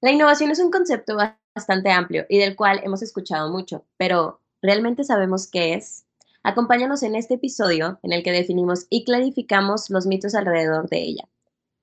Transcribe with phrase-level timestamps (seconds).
[0.00, 5.02] La innovación es un concepto bastante amplio y del cual hemos escuchado mucho, pero ¿realmente
[5.02, 6.04] sabemos qué es?
[6.44, 11.28] Acompáñanos en este episodio en el que definimos y clarificamos los mitos alrededor de ella.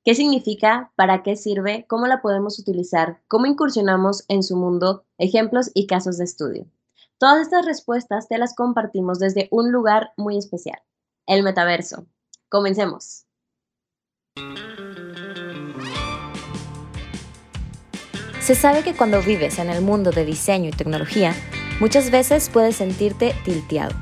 [0.06, 0.94] ¿Qué significa?
[0.96, 1.86] ¿Para qué sirve?
[1.90, 3.20] ¿Cómo la podemos utilizar?
[3.28, 5.04] ¿Cómo incursionamos en su mundo?
[5.18, 6.68] Ejemplos y casos de estudio.
[7.18, 10.80] Todas estas respuestas te las compartimos desde un lugar muy especial,
[11.28, 12.06] el metaverso.
[12.48, 13.26] Comencemos.
[18.46, 21.34] Se sabe que cuando vives en el mundo de diseño y tecnología,
[21.80, 23.96] muchas veces puedes sentirte tilteado.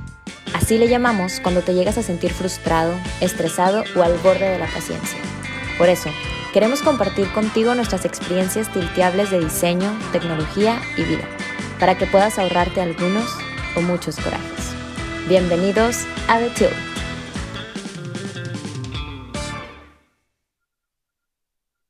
[0.54, 4.68] Así le llamamos cuando te llegas a sentir frustrado, estresado o al borde de la
[4.68, 5.18] paciencia.
[5.78, 6.10] Por eso,
[6.52, 11.24] queremos compartir contigo nuestras experiencias tilteables de diseño, tecnología y vida,
[11.80, 13.30] para que puedas ahorrarte algunos
[13.78, 14.74] o muchos corajes.
[15.30, 16.93] Bienvenidos a The Tilt.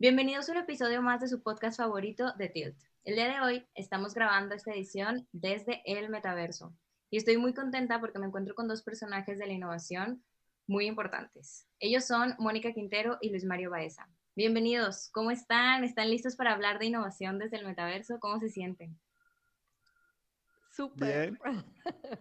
[0.03, 2.75] Bienvenidos a un episodio más de su podcast favorito de Tilt.
[3.05, 6.75] El día de hoy estamos grabando esta edición desde el metaverso
[7.09, 10.21] y estoy muy contenta porque me encuentro con dos personajes de la innovación
[10.67, 11.69] muy importantes.
[11.79, 14.09] Ellos son Mónica Quintero y Luis Mario Baeza.
[14.35, 15.85] Bienvenidos, ¿cómo están?
[15.85, 18.19] ¿Están listos para hablar de innovación desde el metaverso?
[18.19, 18.99] ¿Cómo se sienten?
[20.75, 21.31] Súper.
[21.31, 21.65] Bien.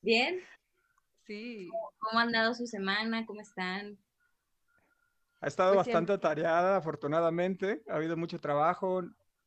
[0.00, 0.40] ¿Bien?
[1.26, 1.68] Sí.
[1.98, 3.26] ¿Cómo han dado su semana?
[3.26, 3.98] ¿Cómo están?
[5.44, 7.82] Ha estado pues bastante atareada, afortunadamente.
[7.90, 9.02] Ha habido mucho trabajo,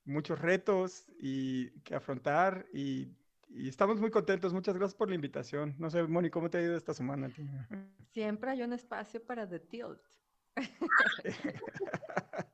[0.06, 3.16] muchos retos y que afrontar y,
[3.50, 4.54] estamos muy contentos.
[4.54, 5.74] Muchas gracias por la invitación.
[5.80, 7.32] No sé, Moni, ¿cómo te ha ido esta semana?
[8.12, 10.00] Siempre hay un espacio para The Tilt.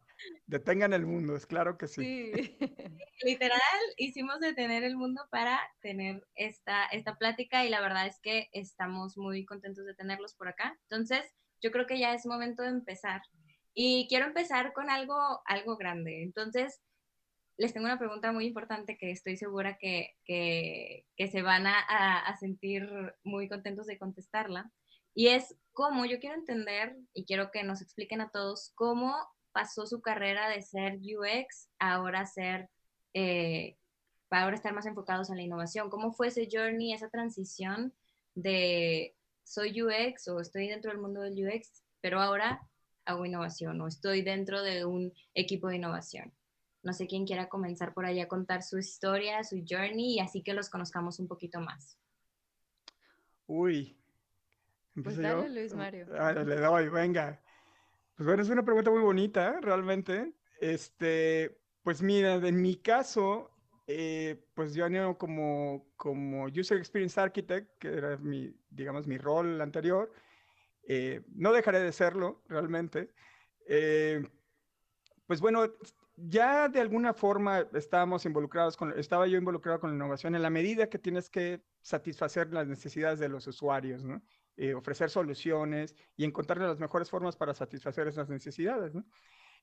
[0.48, 2.32] Detengan el mundo, es claro que sí.
[2.34, 2.58] sí.
[3.26, 3.60] Literal,
[3.98, 9.18] hicimos detener el mundo para tener esta, esta plática y la verdad es que estamos
[9.18, 10.80] muy contentos de tenerlos por acá.
[10.84, 11.26] Entonces,
[11.64, 13.22] yo creo que ya es momento de empezar.
[13.74, 16.22] Y quiero empezar con algo, algo grande.
[16.22, 16.82] Entonces,
[17.58, 22.38] les tengo una pregunta muy importante que estoy segura que, que, se van a, a,
[22.38, 22.88] sentir
[23.24, 24.72] muy contentos de contestarla.
[25.16, 29.16] Y es cómo, yo quiero entender y quiero que nos expliquen a todos cómo
[29.54, 32.70] pasó su carrera de ser UX a ahora ser,
[33.14, 33.78] eh,
[34.28, 35.90] para ahora estar más enfocados en la innovación.
[35.90, 37.94] ¿Cómo fue ese journey, esa transición
[38.36, 42.62] de soy UX o estoy dentro del mundo del UX, pero ahora
[43.06, 46.34] hago innovación o estoy dentro de un equipo de innovación.
[46.84, 50.42] No sé quién quiera comenzar por ahí a contar su historia, su journey y así
[50.42, 51.98] que los conozcamos un poquito más.
[53.48, 53.98] Uy.
[55.02, 56.08] Pues dale, Luis Mario.
[56.18, 57.42] Ah, le doy, venga.
[58.16, 60.34] Pues bueno, es una pregunta muy bonita, realmente.
[60.60, 63.53] Este, pues mira, en mi caso,
[63.86, 69.60] eh, pues yo año como, como User Experience Architect, que era mi, digamos, mi rol
[69.62, 70.12] anterior.
[70.88, 73.14] Eh, no dejaré de serlo, realmente.
[73.68, 74.24] Eh,
[75.28, 75.66] pues bueno,
[76.16, 80.50] ya de alguna forma estábamos involucrados con, estaba yo involucrado con la innovación en la
[80.50, 84.22] medida que tienes que satisfacer las necesidades de los usuarios, ¿no?
[84.78, 89.04] ofrecer soluciones y encontrar las mejores formas para satisfacer esas necesidades, ¿no?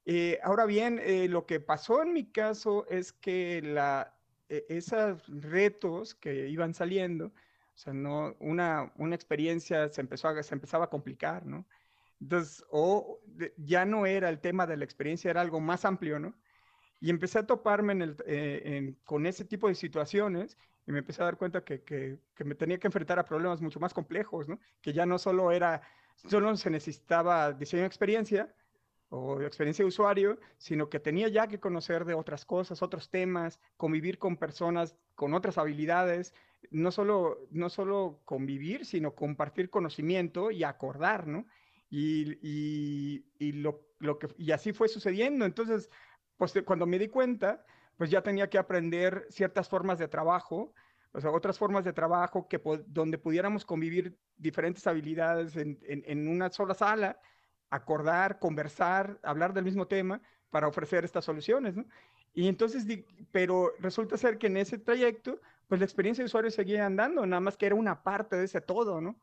[0.06, 4.16] Eh, ahora bien, eh, lo que pasó en mi caso es que la,
[4.48, 10.42] e, esos retos que iban saliendo, o sea, no, una, una experiencia se, empezó a,
[10.42, 11.66] se empezaba a complicar, ¿no?
[12.20, 13.20] Entonces, o
[13.56, 16.34] ya no era el tema de la experiencia, era algo más amplio, ¿no?
[17.00, 21.22] Y empecé a toparme en el, eh, con ese tipo de situaciones y me empecé
[21.22, 24.48] a dar cuenta que, que, que, me tenía que enfrentar a problemas mucho más complejos,
[24.48, 24.60] ¿no?
[24.82, 25.80] Que ya no solo era,
[26.16, 28.54] solo se necesitaba diseño de experiencia,
[29.10, 33.60] o experiencia de usuario, sino que tenía ya que conocer de otras cosas, otros temas,
[33.76, 36.32] convivir con personas con otras habilidades,
[36.70, 41.46] no solo, no solo convivir, sino compartir conocimiento y acordar, ¿no?
[41.90, 42.38] Y,
[43.38, 45.44] y, lo, lo, que, y así fue sucediendo.
[45.44, 45.90] Entonces,
[46.36, 47.64] pues cuando me di cuenta,
[47.96, 50.72] pues ya tenía que aprender ciertas formas de trabajo,
[51.12, 56.48] o sea, otras formas de trabajo que donde pudiéramos convivir diferentes habilidades en, en una
[56.48, 57.18] sola sala
[57.70, 60.20] acordar, conversar, hablar del mismo tema
[60.50, 61.86] para ofrecer estas soluciones, ¿no?
[62.34, 62.86] Y entonces,
[63.32, 67.40] pero resulta ser que en ese trayecto, pues la experiencia de usuario seguía andando, nada
[67.40, 69.16] más que era una parte de ese todo, ¿no?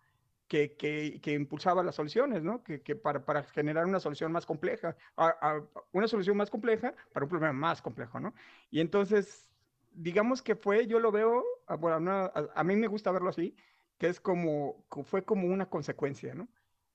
[0.48, 2.64] Que, que, que impulsaba las soluciones, ¿no?
[2.64, 4.96] Que, que para, para, generar una solución más compleja,
[5.92, 8.34] una solución más compleja para un problema más complejo, ¿no?
[8.72, 9.50] Y entonces,
[9.94, 11.44] digamos que fue, yo lo veo,
[11.80, 13.56] bueno, a, a mí me gusta verlo así,
[13.98, 16.48] que es como, fue como una consecuencia, ¿no?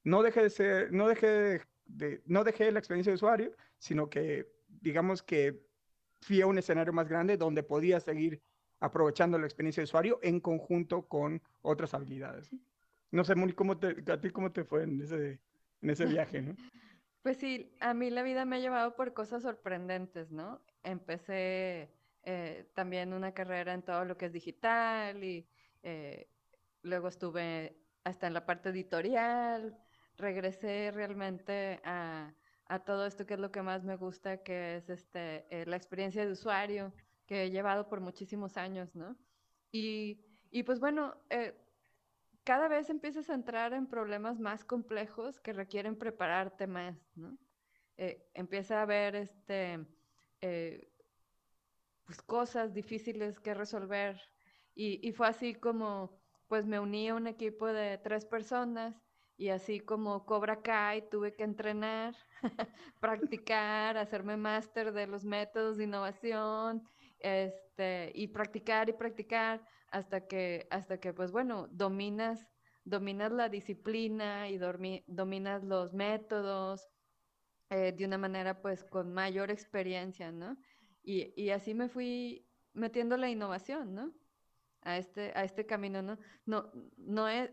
[0.05, 4.53] No dejé de ser, no dejé de, no dejé la experiencia de usuario, sino que
[4.81, 5.61] digamos que
[6.21, 8.41] fui a un escenario más grande donde podía seguir
[8.81, 12.51] aprovechando la experiencia de usuario en conjunto con otras habilidades.
[13.11, 15.41] No sé, Moni, ¿cómo te, a ti cómo te fue en ese,
[15.83, 16.43] en ese viaje?
[16.43, 16.57] ¿no?
[17.23, 20.61] Pues sí, a mí la vida me ha llevado por cosas sorprendentes, ¿no?
[20.83, 21.89] empecé
[22.25, 25.47] eh, también una carrera en todo lo que es digital y
[25.83, 26.29] eh,
[26.83, 29.79] luego estuve hasta en la parte editorial,
[30.17, 32.35] regresé realmente a,
[32.87, 36.25] todo esto que es lo que más me gusta, que es este, eh, la experiencia
[36.25, 36.95] de usuario
[37.27, 39.15] que he llevado por muchísimos años, ¿no?
[39.71, 40.23] Y,
[40.65, 41.15] pues bueno,
[42.45, 47.39] cada vez empiezas a entrar en problemas más complejos que requieren prepararte más, ¿no?
[48.35, 49.79] empieza a haber este,
[52.05, 54.21] pues, cosas difíciles que resolver.
[54.75, 58.95] Y, fue así como, pues me uní a un equipo de tres personas
[59.43, 62.15] y así como Cobra Kai tuve que entrenar,
[63.01, 66.85] practicar, hacerme máster de los métodos de innovación,
[67.19, 72.47] este, y practicar y practicar hasta que, hasta que pues bueno, dominas,
[72.85, 76.89] dominas la disciplina y dominas los métodos
[77.71, 80.57] eh, de una manera pues con mayor experiencia, ¿no?
[81.03, 84.15] Y, así me fui metiendo la innovación, ¿no?
[84.83, 86.17] A este, a este camino, ¿no?
[86.47, 87.51] No, no es,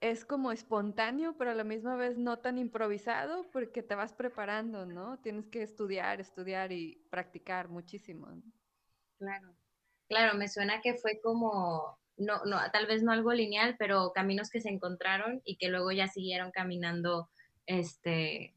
[0.00, 4.86] es como espontáneo, pero a la misma vez no tan improvisado porque te vas preparando,
[4.86, 5.18] ¿no?
[5.18, 8.28] Tienes que estudiar, estudiar y practicar muchísimo.
[9.18, 9.54] Claro,
[10.08, 14.50] claro, me suena que fue como, no, no, tal vez no algo lineal, pero caminos
[14.50, 17.28] que se encontraron y que luego ya siguieron caminando,
[17.66, 18.54] este,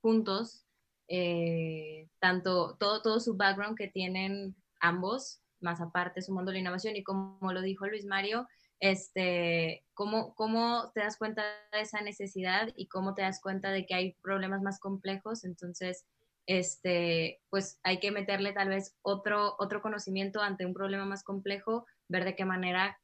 [0.00, 0.68] juntos
[1.08, 6.60] eh, tanto todo, todo su background que tienen ambos, más aparte su mundo de la
[6.60, 8.46] innovación y como lo dijo Luis Mario,
[8.80, 11.42] este, cómo, cómo te das cuenta
[11.72, 16.06] de esa necesidad y cómo te das cuenta de que hay problemas más complejos, entonces,
[16.46, 21.86] este, pues hay que meterle tal vez otro, otro conocimiento ante un problema más complejo,
[22.08, 22.98] ver de qué manera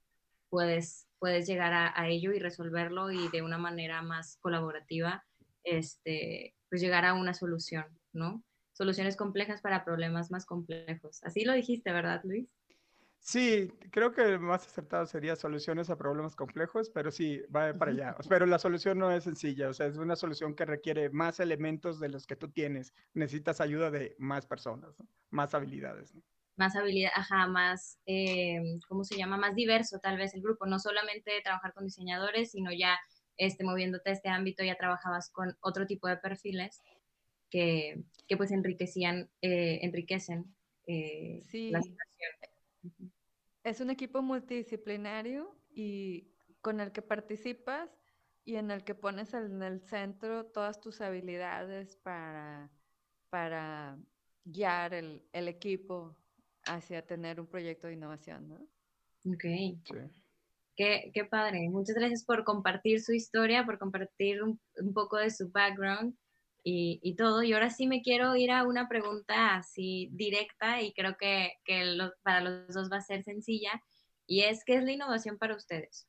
[0.49, 5.25] puedes, puedes llegar a, ello y resolverlo y de una manera más colaborativa,
[5.65, 8.43] este, pues llegar a una solución, ¿no?
[8.73, 11.23] Soluciones complejas para problemas más complejos.
[11.25, 12.49] Así lo dijiste, ¿verdad, Luis?
[13.27, 18.17] Sí, creo que más acertado sería soluciones a problemas complejos, pero sí, va para allá.
[18.29, 21.99] Pero la solución no es sencilla, o sea, es una solución que requiere más elementos
[21.99, 22.93] de los que tú tienes.
[23.15, 24.95] Necesitas ayuda de más personas,
[25.31, 26.13] más habilidades.
[26.57, 29.39] Más habilidad, ajá, más, eh, ¿cómo se llama?
[29.39, 32.99] Más diverso tal vez el grupo, no solamente trabajar con diseñadores, sino ya
[33.39, 36.83] este, moviéndote a este ámbito ya trabajabas con otro tipo de perfiles
[37.49, 40.55] que, que pues enriquecían, eh, enriquecen
[40.87, 42.31] eh, la situación.
[43.65, 46.31] Es un equipo multidisciplinario y
[46.61, 47.91] con el que participas
[48.45, 52.71] y en el que pones en el centro todas tus habilidades para,
[53.31, 53.99] para
[54.45, 56.17] guiar el, el equipo
[56.67, 58.57] hacia tener un proyecto de innovación, ¿no?
[59.33, 59.43] Ok.
[59.43, 59.79] Sí.
[60.77, 61.69] Qué, qué, padre.
[61.71, 64.61] Muchas gracias por compartir su historia, por compartir un,
[64.93, 66.17] poco de su background
[66.65, 67.43] y, todo.
[67.43, 71.97] Y ahora sí me quiero ir a una pregunta así directa y creo que, que
[72.23, 73.83] para los dos va a ser sencilla.
[74.27, 76.09] Y es, ¿qué es la innovación para ustedes?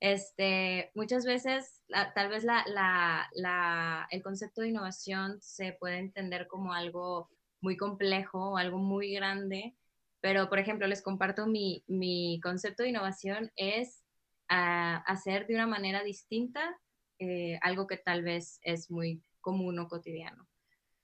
[0.00, 1.80] Este, muchas veces,
[2.14, 7.30] tal vez la, la, el concepto de innovación se puede entender como algo
[7.62, 9.74] muy complejo o algo muy grande,
[10.20, 14.04] pero por ejemplo, les comparto mi, mi concepto de innovación es
[14.48, 16.78] a hacer de una manera distinta
[17.18, 20.48] eh, algo que tal vez es muy común o cotidiano.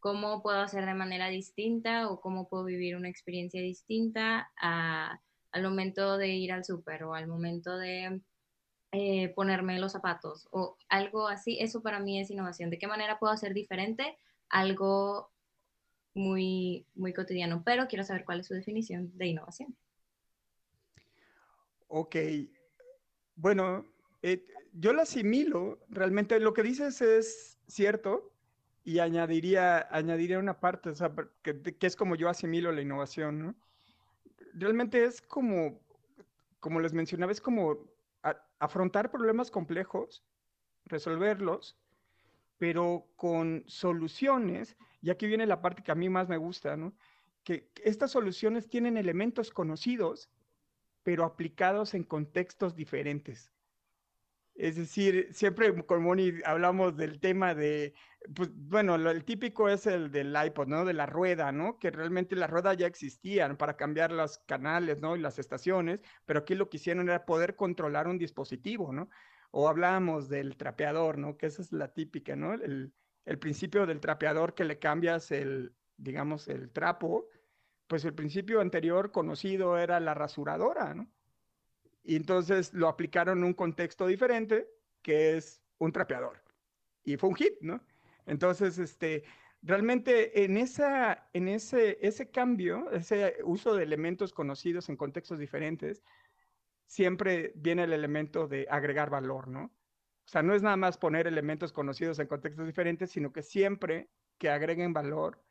[0.00, 6.16] ¿Cómo puedo hacer de manera distinta o cómo puedo vivir una experiencia distinta al momento
[6.16, 8.22] de ir al súper o al momento de
[8.92, 11.58] eh, ponerme los zapatos o algo así?
[11.60, 12.70] Eso para mí es innovación.
[12.70, 14.16] ¿De qué manera puedo hacer diferente
[14.48, 15.30] algo
[16.14, 17.62] muy, muy cotidiano?
[17.62, 19.76] Pero quiero saber cuál es su definición de innovación.
[21.88, 22.16] Ok,
[23.34, 23.84] bueno,
[24.22, 28.29] eh, yo lo asimilo, realmente lo que dices es cierto
[28.84, 30.92] y añadiría, añadiría una parte,
[31.42, 33.54] que, es como yo asimilo la innovación, ¿no?
[34.54, 35.80] Realmente es como,
[36.60, 37.78] como les mencionaba, es como
[38.58, 40.24] afrontar problemas complejos,
[40.86, 41.78] resolverlos,
[42.58, 46.76] pero con soluciones, y aquí viene la parte que a mí más me gusta.
[47.44, 50.30] Que estas soluciones tienen elementos conocidos
[51.02, 53.52] pero aplicados en contextos diferentes.
[54.54, 57.94] Es decir, siempre con Moni hablamos del tema de,
[58.34, 60.84] pues bueno, el típico es el del iPod, ¿no?
[60.84, 61.78] De la rueda, ¿no?
[61.78, 65.16] Que realmente las ruedas ya existían para cambiar los canales, ¿no?
[65.16, 69.08] Y las estaciones, pero aquí lo que hicieron era poder controlar un dispositivo, ¿no?
[69.50, 71.36] O hablábamos del trapeador, ¿no?
[71.36, 72.54] Que esa es la típica, ¿no?
[72.54, 77.28] El, el principio del trapeador que le cambias el, digamos, el trapo
[77.90, 81.10] pues el principio anterior conocido era la rasuradora, ¿no?
[82.02, 84.68] Y entonces lo aplicaron en un contexto diferente,
[85.02, 86.42] que es un trapeador.
[87.04, 87.80] Y fue un hit, ¿no?
[88.26, 89.24] Entonces, este,
[89.62, 96.02] realmente en, esa, en ese, ese cambio, ese uso de elementos conocidos en contextos diferentes,
[96.86, 99.64] siempre viene el elemento de agregar valor, ¿no?
[99.64, 104.10] O sea, no es nada más poner elementos conocidos en contextos diferentes, sino que siempre
[104.38, 105.42] que agreguen valor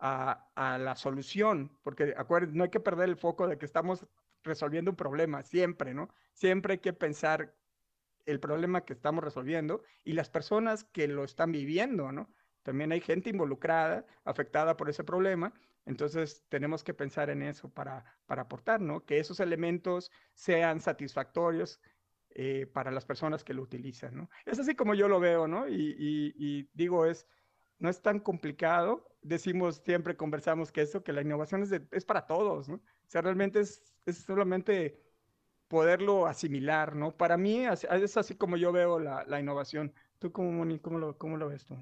[0.00, 4.06] a, a la solución, porque acuérdense, no hay que perder el foco de que estamos
[4.46, 6.08] resolviendo un problema, siempre, ¿no?
[6.32, 7.54] Siempre hay que pensar
[8.24, 12.32] el problema que estamos resolviendo y las personas que lo están viviendo, ¿no?
[12.62, 18.04] También hay gente involucrada, afectada por ese problema, entonces tenemos que pensar en eso para,
[18.26, 19.04] para aportar, ¿no?
[19.04, 21.80] Que esos elementos sean satisfactorios
[22.30, 24.28] eh, para las personas que lo utilizan, ¿no?
[24.44, 25.68] Es así como yo lo veo, ¿no?
[25.68, 27.26] Y, y, digo, es,
[27.78, 32.26] no es tan complicado, decimos siempre, conversamos que eso, que la innovación es, es para
[32.26, 32.76] todos, ¿no?
[32.76, 35.02] O sea, realmente es, es solamente
[35.68, 37.16] poderlo asimilar, ¿no?
[37.16, 39.92] Para mí es así como yo veo la, la innovación.
[40.18, 41.76] ¿Tú cómo, Moni, cómo lo, cómo lo ves tú?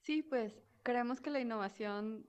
[0.00, 2.26] Sí, pues creemos que la innovación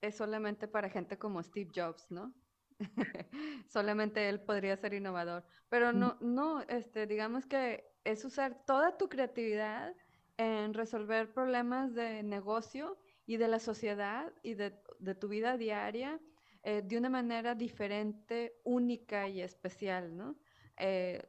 [0.00, 2.34] es solamente para gente como Steve Jobs, ¿no?
[3.66, 9.08] solamente él podría ser innovador, pero no, no, este, digamos que es usar toda tu
[9.08, 9.94] creatividad
[10.36, 16.20] en resolver problemas de negocio y de la sociedad y de, de tu vida diaria
[16.64, 20.36] eh, de una manera diferente, única y especial, ¿no?
[20.76, 21.20] Eh,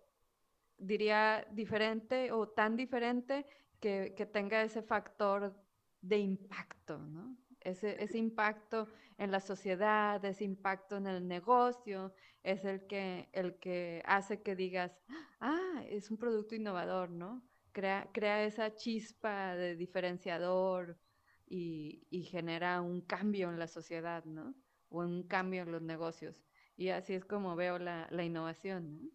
[0.77, 3.45] diría diferente o tan diferente
[3.79, 5.55] que, que tenga ese factor
[6.01, 7.35] de impacto, ¿no?
[7.61, 13.57] Ese, ese, impacto en la sociedad, ese impacto en el negocio, es el que, el
[13.57, 14.91] que hace que digas,
[15.39, 17.41] ah, es un producto innovador, ¿no?
[17.73, 20.97] Crea, crea esa chispa de diferenciador
[21.47, 24.55] y, y, genera un cambio en la sociedad, ¿no?
[24.89, 26.43] O un cambio en los negocios.
[26.77, 29.09] Y así es como veo la, la innovación, ¿no?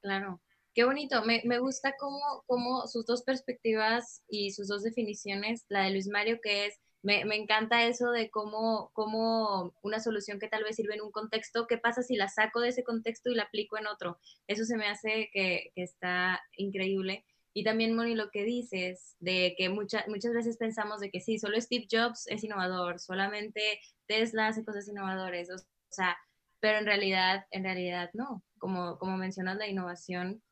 [0.00, 0.40] Claro.
[0.74, 5.82] Qué bonito, me, me gusta cómo, cómo, sus dos perspectivas y sus dos definiciones, la
[5.82, 10.46] de Luis Mario, que es, me, me, encanta eso de cómo, cómo una solución que
[10.46, 13.34] tal vez sirve en un contexto, ¿qué pasa si la saco de ese contexto y
[13.34, 14.20] la aplico en otro?
[14.46, 17.24] Eso se me hace que, que está increíble.
[17.54, 21.38] Y también, Moni, lo que dices, de que muchas muchas veces pensamos de que sí,
[21.38, 25.56] solo Steve Jobs es innovador, solamente Tesla hace cosas innovadoras, o
[25.90, 26.16] sea,
[26.60, 28.42] pero en realidad, en realidad no.
[28.58, 30.42] Como, como mencionas, la innovación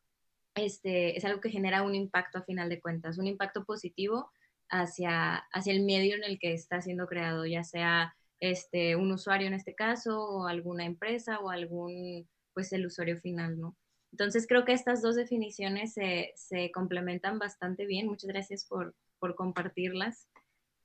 [0.54, 4.30] este, es algo que genera un impacto a final de cuentas, un impacto positivo
[4.70, 9.46] hacia, hacia el medio en el que está siendo creado, ya sea este, un usuario
[9.48, 13.76] en este caso, o alguna empresa, o algún, pues el usuario final, ¿no?
[14.12, 18.06] Entonces creo que estas dos definiciones se, complementan bastante bien.
[18.06, 20.28] Muchas gracias por, por compartirlas.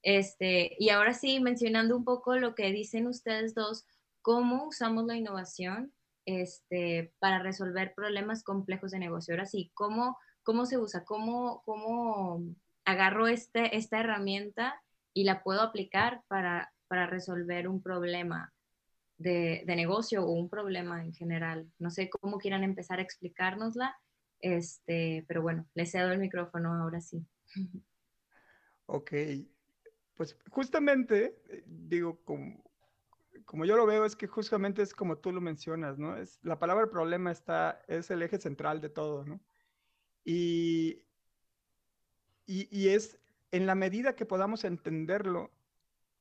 [0.04, 3.86] Este, y ahora sí, mencionando un poco lo que dicen ustedes dos,
[4.22, 5.94] cómo usamos la innovación
[6.26, 9.34] este, para resolver problemas complejos de negocio.
[9.34, 11.06] Ahora sí, ¿cómo, cómo se usa?
[11.06, 12.44] ¿Cómo, cómo
[12.86, 14.82] agarro este, esta herramienta
[15.14, 18.54] y la puedo aplicar para, para resolver un problema
[19.22, 21.72] de, negocio o un problema en general?
[21.80, 23.96] No sé cómo quieran empezar a explicárnosla,
[24.40, 27.26] este, pero bueno, les cedo el micrófono ahora sí.
[28.88, 29.14] Ok,
[30.16, 32.62] pues justamente, eh, digo, como,
[33.46, 36.18] como yo lo veo, es que justamente es como tú lo mencionas, ¿no?
[36.18, 39.42] Es, la palabra problema está, es el eje central de todo, ¿no?
[40.24, 41.06] Y,
[42.46, 43.18] y, y, es
[43.52, 45.52] en la medida que podamos entenderlo,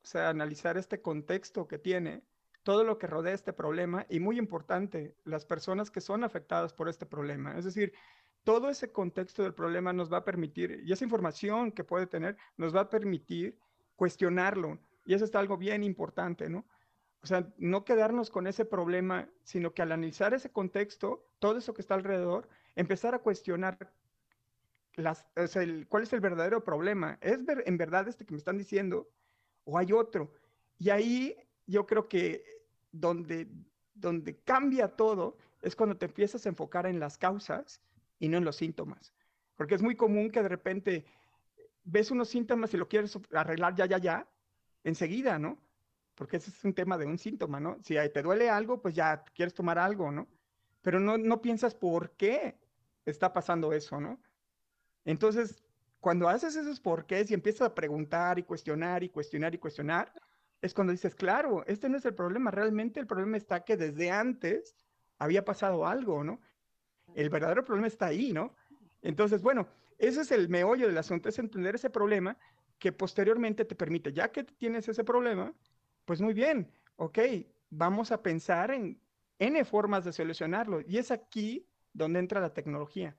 [0.03, 2.23] o sea, analizar este contexto que tiene,
[2.63, 6.89] todo lo que rodea este problema y muy importante, las personas que son afectadas por
[6.89, 7.57] este problema.
[7.57, 7.93] Es decir,
[8.43, 12.37] todo ese contexto del problema nos va a permitir, y esa información que puede tener,
[12.57, 13.57] nos va a permitir
[13.95, 14.79] cuestionarlo.
[15.05, 16.65] Y eso está algo bien importante, ¿no?
[17.23, 21.73] O sea, no quedarnos con ese problema, sino que al analizar ese contexto, todo eso
[21.73, 23.93] que está alrededor, empezar a cuestionar
[24.95, 27.17] las, o sea, cuál es el verdadero problema.
[27.21, 29.07] ¿Es ver, en verdad este que me están diciendo
[29.65, 30.33] o hay otro?
[30.79, 31.37] Y ahí
[31.71, 32.43] yo creo que
[32.91, 33.47] donde,
[33.93, 37.81] donde cambia todo es cuando te empiezas a enfocar en las causas
[38.19, 39.13] y no en los síntomas.
[39.55, 41.05] Porque es muy común que de repente
[41.83, 44.27] ves unos síntomas y lo quieres arreglar ya, ya, ya,
[44.83, 45.57] enseguida, ¿no?
[46.21, 47.79] porque ese es un tema de un síntoma, ¿no?
[47.81, 50.27] Si te duele algo, pues ya quieres tomar algo, ¿no?
[50.83, 52.59] Pero no, no piensas por qué
[53.05, 54.21] está pasando eso, ¿no?
[55.03, 55.63] Entonces,
[55.99, 60.13] cuando haces esos porqués y empiezas a preguntar y cuestionar y cuestionar y cuestionar,
[60.61, 64.11] es cuando dices, claro, este no es el problema, realmente el problema está que desde
[64.11, 64.75] antes
[65.17, 66.39] había pasado algo, ¿no?
[67.15, 68.55] El verdadero problema está ahí, ¿no?
[69.01, 72.37] Entonces, bueno, ese es el meollo del asunto, es entender ese problema
[72.79, 75.53] que posteriormente te permite, ya que tienes ese problema,
[76.05, 77.19] pues muy bien, ok,
[77.69, 78.99] vamos a pensar en
[79.39, 80.81] N formas de solucionarlo.
[80.81, 83.17] Y es aquí donde entra la tecnología.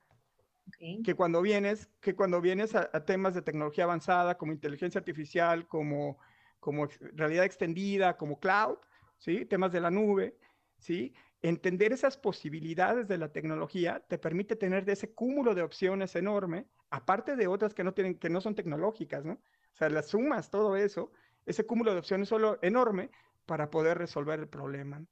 [1.03, 6.17] Que cuando vienes, que cuando vienes a, temas de tecnología avanzada como inteligencia artificial, como,
[6.63, 8.77] como realidad extendida, como cloud,
[9.17, 9.43] ¿sí?
[9.43, 10.37] Temas de la nube,
[10.77, 11.13] ¿sí?
[11.41, 16.65] Entender esas posibilidades de la tecnología te permite tener de ese cúmulo de opciones enorme,
[16.89, 19.33] aparte de otras que no, tienen, que no son tecnológicas, ¿no?
[19.33, 21.11] O sea, las sumas, todo eso,
[21.45, 23.09] ese cúmulo de opciones solo enorme
[23.45, 25.05] para poder resolver el problema.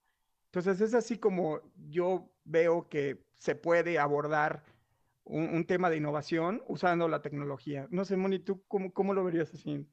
[0.45, 4.63] Entonces es así como yo veo que se puede abordar
[5.25, 7.87] un, tema de innovación usando la tecnología.
[7.91, 9.85] No sé, Moni, ¿tú cómo, cómo lo verías así?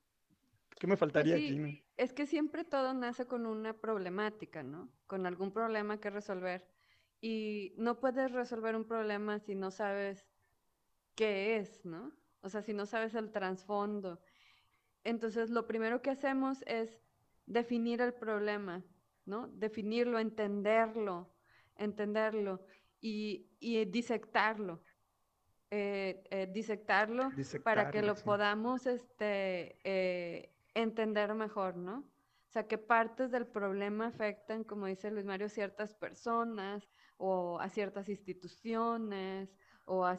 [0.78, 1.84] ¿Qué me pues faltaría aquí?
[1.96, 4.88] Es que siempre todo nace con una problemática, ¿no?
[5.06, 6.68] Con algún problema que resolver.
[7.20, 10.28] Y no puedes resolver un problema si no sabes
[11.16, 12.12] qué es, ¿no?
[12.42, 14.20] O sea, si no sabes el trasfondo.
[15.02, 17.02] Entonces, lo primero que hacemos es
[17.46, 18.84] definir el problema,
[19.24, 19.48] ¿no?
[19.48, 21.34] Definirlo, entenderlo,
[21.74, 22.64] entenderlo
[23.00, 24.82] y, y disectarlo.
[25.70, 27.30] Eh, eh, disectarlo
[27.62, 31.98] para que lo podamos este, eh, entender mejor, ¿no?
[31.98, 37.68] O sea, qué partes del problema afectan, como dice Luis Mario, ciertas personas o a
[37.68, 39.54] ciertas instituciones
[39.84, 40.18] o a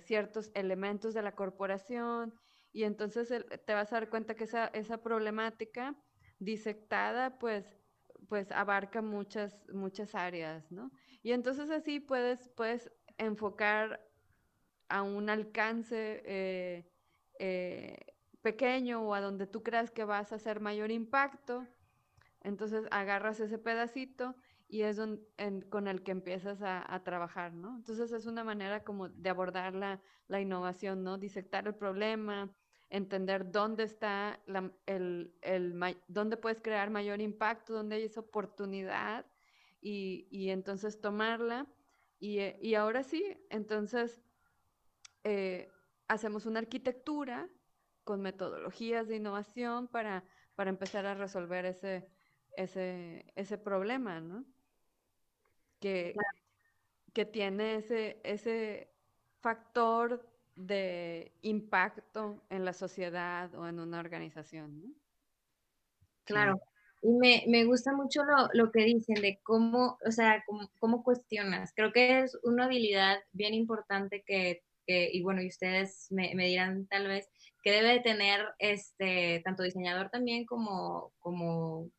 [0.00, 2.34] ciertos elementos de la corporación.
[2.72, 3.28] Y entonces
[3.66, 5.96] te vas a dar cuenta que esa, esa problemática
[6.38, 7.78] disectada, pues,
[8.28, 10.90] pues abarca muchas, muchas áreas, ¿no?
[11.22, 14.00] Y entonces así puedes, puedes enfocar
[14.88, 16.90] a un alcance eh,
[17.38, 17.96] eh,
[18.42, 21.66] pequeño o a donde tú creas que vas a hacer mayor impacto,
[22.42, 24.34] entonces agarras ese pedacito
[24.70, 25.00] y es
[25.68, 27.76] con el que empiezas a, trabajar, ¿no?
[27.76, 30.00] Entonces es una manera como de abordar la,
[30.40, 31.18] innovación, ¿no?
[31.18, 32.54] Disectar el problema,
[32.88, 34.40] entender dónde está
[34.86, 35.34] el,
[36.06, 39.26] dónde puedes crear mayor impacto, dónde hay esa oportunidad
[39.80, 41.66] y, entonces tomarla.
[42.20, 44.22] Y, y ahora sí, entonces
[45.24, 45.68] eh,
[46.06, 47.48] hacemos una arquitectura
[48.04, 52.08] con metodologías de innovación para, para empezar a resolver ese,
[52.56, 54.44] ese, ese problema, ¿no?
[55.80, 56.14] Que,
[57.12, 58.92] que tiene ese, ese
[59.40, 64.88] factor de impacto en la sociedad o en una organización, ¿no?
[66.24, 66.60] Claro.
[67.02, 71.02] Y me, me, gusta mucho lo, lo, que dicen de cómo, o sea, cómo, cómo,
[71.02, 71.72] cuestionas.
[71.74, 74.62] Creo que es una habilidad bien importante que
[75.12, 77.28] y bueno, y ustedes me, dirán tal vez,
[77.62, 81.90] que debe tener este, tanto diseñador también como, como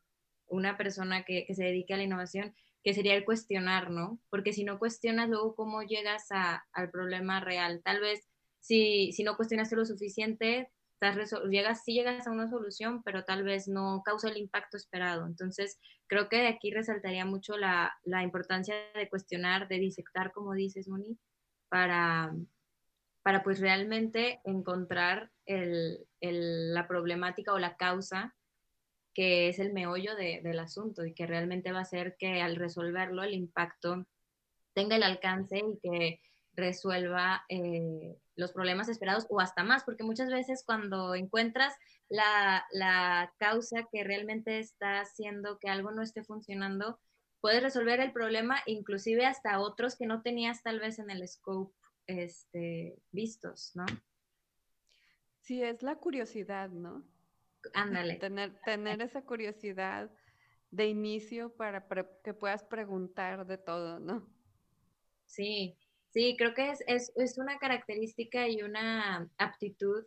[0.48, 4.20] una persona que, se dedique a la innovación, que sería el cuestionar, ¿no?
[4.30, 7.82] Porque si no cuestionas luego cómo llegas al problema real.
[7.84, 8.28] Tal vez
[8.60, 10.72] si, si no cuestionaste lo suficiente,
[11.50, 15.26] llegas, sí llegas a una solución, pero tal vez no causa el impacto esperado.
[15.26, 20.54] Entonces, creo que de aquí resaltaría mucho la, la importancia de cuestionar, de disectar, como
[20.54, 21.18] dices, Moni,
[21.70, 22.34] para,
[23.24, 28.36] para pues realmente encontrar la problemática o la causa
[29.14, 33.24] que es el meollo del asunto y que realmente va a hacer que al resolverlo
[33.24, 34.06] el impacto
[34.74, 36.22] tenga el alcance y que
[36.54, 41.74] resuelva eh, los problemas esperados o hasta más, porque muchas veces cuando encuentras
[42.10, 47.00] la, la, causa que realmente está haciendo que algo no esté funcionando,
[47.42, 51.74] puedes resolver el problema inclusive hasta otros que no tenías tal vez en el scope
[52.08, 53.86] este, vistos, ¿no?
[55.42, 57.04] Sí, es la curiosidad, ¿no?
[57.74, 58.16] Ándale.
[58.16, 60.10] Tener, tener esa curiosidad
[60.72, 61.86] de inicio para
[62.24, 64.28] que puedas preguntar de todo, ¿no?
[65.26, 65.78] Sí,
[66.10, 70.06] sí, creo que es, es, una característica y una aptitud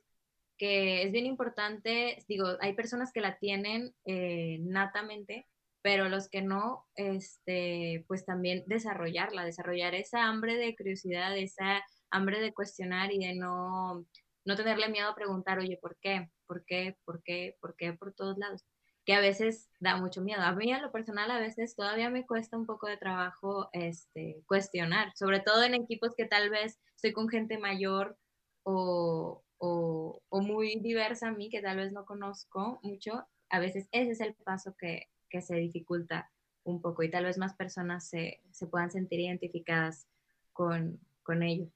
[0.56, 2.24] que es bien importante.
[2.28, 5.46] Digo, hay personas que la tienen eh, natamente,
[5.84, 12.40] pero los que no, este, pues también desarrollarla, desarrollar esa hambre de curiosidad, esa hambre
[12.40, 14.06] de cuestionar y de no,
[14.46, 16.30] no tenerle miedo a preguntar, oye, ¿por qué?
[16.46, 16.96] ¿Por qué?
[17.04, 17.58] ¿Por qué?
[17.60, 17.92] ¿Por qué?
[17.92, 18.64] Por todos lados.
[19.04, 20.40] Que a veces da mucho miedo.
[20.40, 24.42] A mí, a lo personal, a veces todavía me cuesta un poco de trabajo este,
[24.46, 28.16] cuestionar, sobre todo en equipos que tal vez estoy con gente mayor
[28.62, 33.28] o, o, o muy diversa a mí, que tal vez no conozco mucho.
[33.50, 36.30] A veces ese es el paso que, que se dificulta
[36.64, 40.08] un poco y tal vez más personas se, se puedan sentir identificadas
[40.52, 41.68] con, con ello.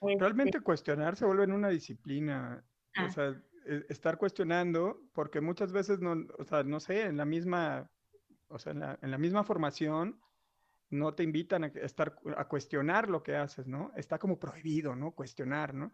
[0.00, 2.64] Realmente este cuestionar se vuelve en una disciplina,
[2.96, 3.10] o ah.
[3.10, 7.90] sea, e, estar cuestionando, porque muchas veces no, o sea, no sé, en la misma,
[8.48, 10.18] o sea, en la, en la misma formación
[10.88, 13.92] no te invitan a estar a cuestionar lo que haces, ¿no?
[13.94, 15.12] Está como prohibido, ¿no?
[15.12, 15.92] Cuestionar, ¿no?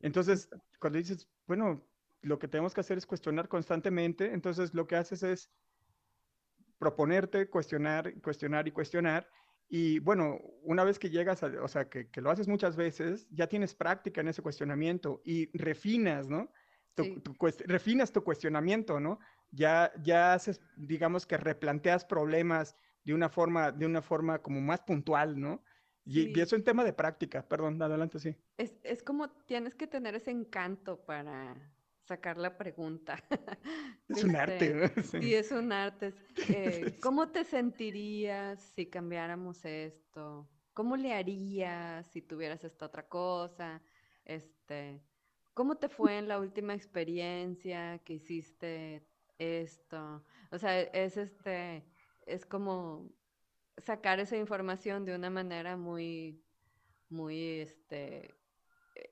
[0.00, 1.84] Entonces, cuando dices, bueno,
[2.22, 5.50] lo que tenemos que hacer es cuestionar constantemente, entonces lo que haces es
[6.78, 9.28] proponerte, cuestionar, cuestionar y cuestionar,
[9.70, 13.26] Y bueno, una vez que llegas, a, o sea, que, que, lo haces muchas veces,
[13.30, 16.50] ya tienes práctica en ese cuestionamiento y refinas, ¿no?
[16.94, 17.20] Tu, Sí.
[17.22, 17.36] tu
[17.66, 19.18] refinas tu cuestionamiento, ¿no?
[19.50, 24.80] Ya, ya haces, digamos que replanteas problemas de una forma, de una forma como más
[24.80, 25.62] puntual, ¿no?
[26.04, 26.40] Y, y Sí.
[26.40, 28.34] eso en tema de práctica, perdón, adelante, sí.
[28.56, 31.54] Es, es como tienes que tener ese encanto para
[32.08, 33.16] sacar la pregunta.
[34.08, 35.02] Es un arte, Este, ¿no?
[35.02, 35.20] Sí.
[35.20, 36.14] Sí, es un arte.
[36.48, 40.50] eh, ¿Cómo te sentirías si cambiáramos esto?
[40.72, 43.82] ¿Cómo le harías si tuvieras esta otra cosa?
[44.24, 45.04] Este,
[45.54, 49.06] ¿cómo te fue en la última experiencia que hiciste
[49.38, 50.24] esto?
[50.50, 51.86] O sea, es este,
[52.26, 53.12] es como
[53.78, 56.44] sacar esa información de una manera muy,
[57.08, 58.37] muy, este,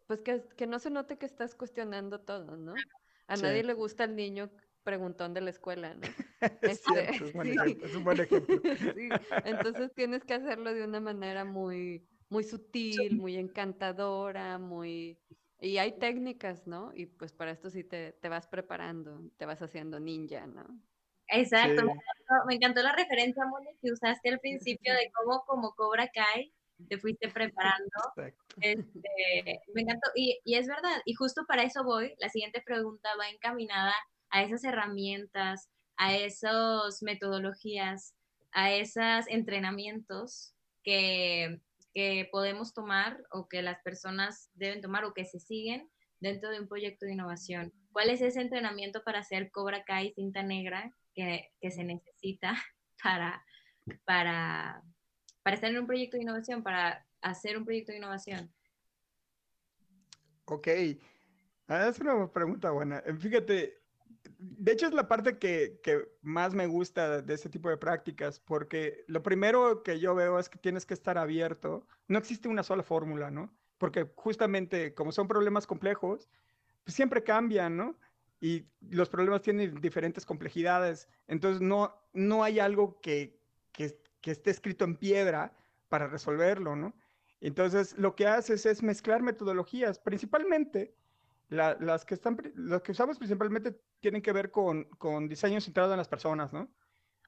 [0.07, 2.85] pues que, que no se note que estás cuestionando todo, ¿no?
[3.27, 3.43] A Sí.
[3.43, 4.51] nadie le gusta el niño
[4.83, 6.03] preguntón de la escuela, ¿no?
[6.63, 7.57] Es Este, cierto, es, buen sí.
[7.59, 8.63] ejemplo, es un buen ejemplo.
[8.95, 15.19] Sí, entonces tienes que hacerlo de una manera muy, muy sutil, muy encantadora, muy...
[15.59, 16.93] Y hay técnicas, ¿no?
[16.95, 20.81] Y pues para esto sí te, te vas preparando, te vas haciendo ninja, ¿no?
[21.29, 21.87] Exacto, Sí.
[21.87, 26.09] me, encantó, me encantó la referencia, Moni, que usaste al principio de cómo como Cobra
[26.09, 26.55] Kai
[26.89, 27.91] te fuiste preparando.
[28.61, 30.11] Este, me encantó.
[30.15, 32.15] Y, y es verdad, y justo para eso voy.
[32.19, 33.95] La siguiente pregunta va encaminada
[34.31, 38.15] a esas herramientas, a esas metodologías,
[38.53, 41.61] a esos entrenamientos que,
[41.95, 46.61] que podemos tomar o que las personas deben tomar o que se siguen dentro de
[46.61, 47.73] un proyecto de innovación.
[47.93, 52.55] ¿Cuál es ese entrenamiento para hacer Cobra Kai cinta negra que, que se necesita
[53.03, 53.45] para,
[54.05, 54.83] para,
[55.47, 58.53] para estar en un proyecto de innovación, para hacer un proyecto de innovación?
[60.47, 60.67] Ok,
[61.69, 62.99] Ah, es una pregunta buena.
[63.07, 63.79] Eh, Fíjate,
[64.39, 68.41] de hecho es la parte que, que más me gusta de este tipo de prácticas,
[68.41, 71.87] porque lo primero que yo veo es que tienes que estar abierto.
[72.09, 73.57] No existe una sola fórmula, ¿no?
[73.79, 76.29] Porque justamente como son problemas complejos,
[76.83, 77.97] pues siempre cambian, ¿no?
[78.41, 81.09] Y los problemas tienen diferentes complejidades.
[81.29, 85.57] Entonces no, no hay algo que, que, que esté escrito en piedra
[85.89, 86.95] para resolverlo, ¿no?
[87.41, 90.97] Entonces lo que haces es mezclar metodologías, principalmente
[91.49, 95.93] la- las que están, las que usamos principalmente tienen que ver con, con diseño centrado
[95.93, 96.69] en las personas, ¿no?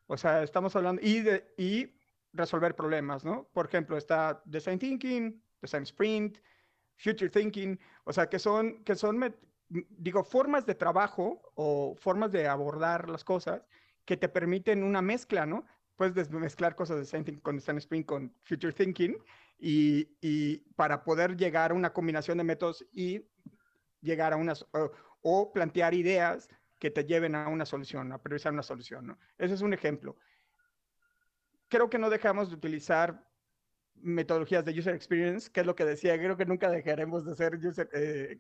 [0.07, 1.95] O sea, estamos hablando y, de, y
[2.33, 3.49] resolver problemas, ¿no?
[3.53, 6.39] Por ejemplo, está Design Thinking, Design Sprint,
[6.97, 9.35] Future Thinking, o sea, que son, que son,
[9.69, 13.63] digo, formas de trabajo o formas de abordar las cosas
[14.05, 15.65] que te permiten una mezcla, ¿no?
[15.99, 19.19] Puedes des- mezclar cosas de Thinking con Design Sprint con Future Thinking
[19.59, 23.27] y, y para poder llegar a una combinación de métodos y
[24.01, 28.53] llegar a unas o, o plantear ideas que te lleven a una solución, a priorizar
[28.53, 29.19] una solución, ¿no?
[29.37, 30.17] Ese es un ejemplo.
[31.69, 33.27] Creo que no dejamos de utilizar
[33.97, 37.57] metodologías de user experience, que es lo que decía, creo que nunca dejaremos de ser
[37.57, 38.39] user, eh,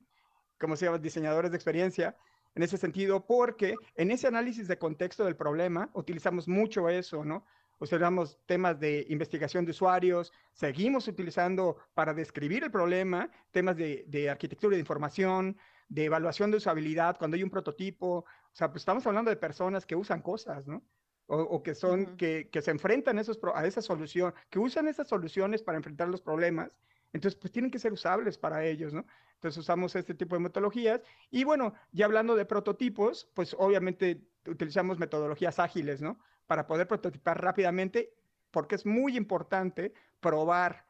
[0.61, 2.16] como se llama, diseñadores de experiencia,
[2.59, 7.47] en ese sentido, porque en ese análisis de contexto del problema utilizamos mucho eso, ¿no?
[7.79, 14.29] Utilizamos temas de investigación de usuarios, seguimos utilizando para describir el problema temas de, de
[14.29, 15.57] arquitectura de información,
[15.88, 19.87] de evaluación de usabilidad, cuando hay un prototipo, o sea, pues estamos hablando de personas
[19.87, 20.83] que usan cosas, ¿no?
[21.29, 25.07] O, o que son, que, que se enfrentan esos, a esa solución, que usan esas
[25.07, 26.77] soluciones para enfrentar los problemas,
[27.12, 29.07] entonces pues tienen que ser usables para ellos, ¿no?
[29.35, 31.01] Entonces usamos este tipo de metodologías.
[31.31, 36.18] Y bueno, ya hablando de prototipos, pues obviamente utilizamos metodologías ágiles, ¿no?
[36.47, 38.12] Para poder prototipar rápidamente,
[38.51, 40.87] porque es muy importante probar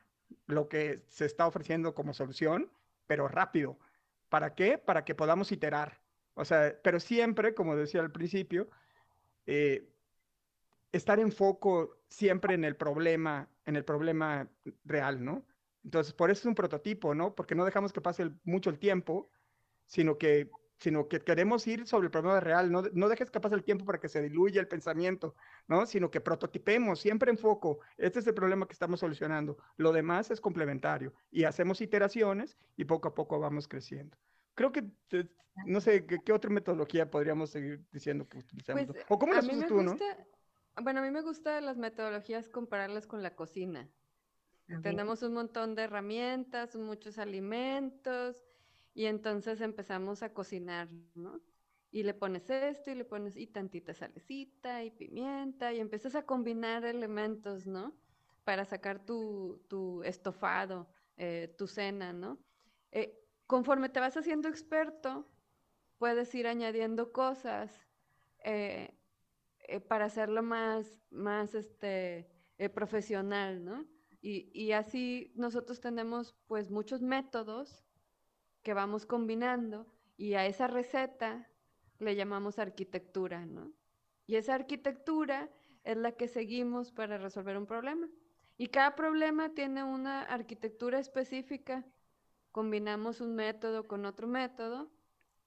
[0.46, 2.70] lo que se está ofreciendo como solución,
[3.06, 3.78] pero rápido.
[4.28, 4.78] ¿Para qué?
[4.78, 6.00] Para que podamos iterar.
[6.34, 8.68] O sea, pero siempre, como decía al principio,
[9.46, 9.88] eh,
[10.92, 14.48] estar en foco siempre en el problema, en el problema
[14.84, 15.44] real, ¿no?
[15.84, 17.34] Entonces, por eso es un prototipo, ¿no?
[17.34, 19.30] Porque no dejamos que pase el- mucho el tiempo,
[19.86, 22.70] sino que, sino que queremos ir sobre el problema real.
[22.70, 25.34] No, no dejes que pase el tiempo para que se diluya el pensamiento,
[25.66, 25.86] ¿no?
[25.86, 27.80] Sino que prototipemos siempre en foco.
[27.96, 29.56] Este es el problema que estamos solucionando.
[29.76, 31.14] Lo demás es complementario.
[31.30, 34.16] Y hacemos iteraciones y poco a poco vamos creciendo.
[34.54, 35.28] Creo que, te-
[35.66, 38.86] no sé, ¿qué, otra metodología podríamos seguir diciendo que utilizamos?
[38.86, 39.92] Pues ¿O cómo las usas tú, no?
[39.92, 40.04] gusta,
[40.82, 43.88] bueno, a mí me gusta las metodologías compararlas con la cocina.
[44.82, 48.44] Tenemos un montón de herramientas, muchos alimentos,
[48.94, 51.40] y entonces empezamos a cocinar, ¿no?
[51.90, 56.26] Y le pones esto y le pones y tantita salecita y pimienta y empiezas a
[56.26, 57.98] combinar elementos, ¿no?
[58.44, 62.38] Para sacar tu, tu estofado, eh, tu cena, ¿no?
[62.90, 65.30] Eh, conforme te vas haciendo experto,
[65.98, 67.88] puedes ir añadiendo cosas
[68.44, 68.98] eh,
[69.60, 73.86] eh, para hacerlo más, más este, eh, profesional, ¿no?
[74.20, 77.84] Y, así nosotros tenemos pues muchos métodos
[78.62, 81.48] que vamos combinando y a esa receta
[81.98, 83.72] le llamamos arquitectura, ¿no?
[84.26, 85.48] Y esa arquitectura
[85.84, 88.08] es la que seguimos para resolver un problema.
[88.56, 91.86] Y cada problema tiene una arquitectura específica.
[92.50, 94.90] Combinamos un método con otro método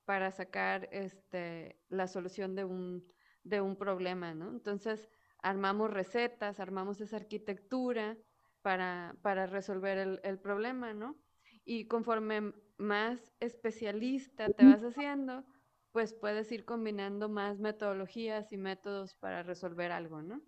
[0.06, 3.06] para sacar este, la solución de un,
[3.44, 4.50] de un problema, ¿no?
[4.50, 8.18] Entonces, armamos recetas, armamos esa arquitectura
[8.62, 11.17] para, para resolver el, problema, ¿no?
[11.65, 15.45] Y conforme más especialista te vas haciendo,
[15.91, 20.41] pues puedes ir combinando más metodologías y métodos para resolver algo, ¿no?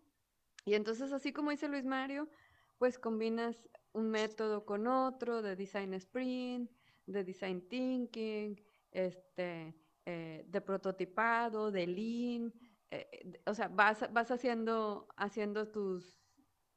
[0.65, 2.29] Y entonces, así como dice Luis Mario,
[2.77, 6.71] pues combinas un método con otro de design sprint,
[7.05, 8.55] de design thinking,
[8.91, 12.53] este, eh, de prototipado, de lean,
[12.91, 16.19] eh, o sea, vas, vas haciendo, haciendo tus,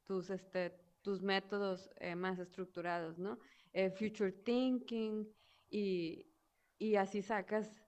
[0.03, 3.39] tus, este, tus métodos eh, más estructurados, ¿no?
[3.71, 5.25] Eh, future thinking
[5.69, 6.29] y,
[6.77, 7.81] y, así sacas,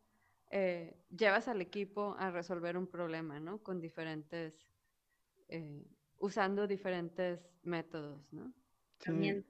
[1.09, 3.61] llevas al equipo a resolver un problema, ¿no?
[3.61, 4.65] Con diferentes,
[6.17, 8.53] usando diferentes métodos, ¿no?
[8.99, 9.43] Sí,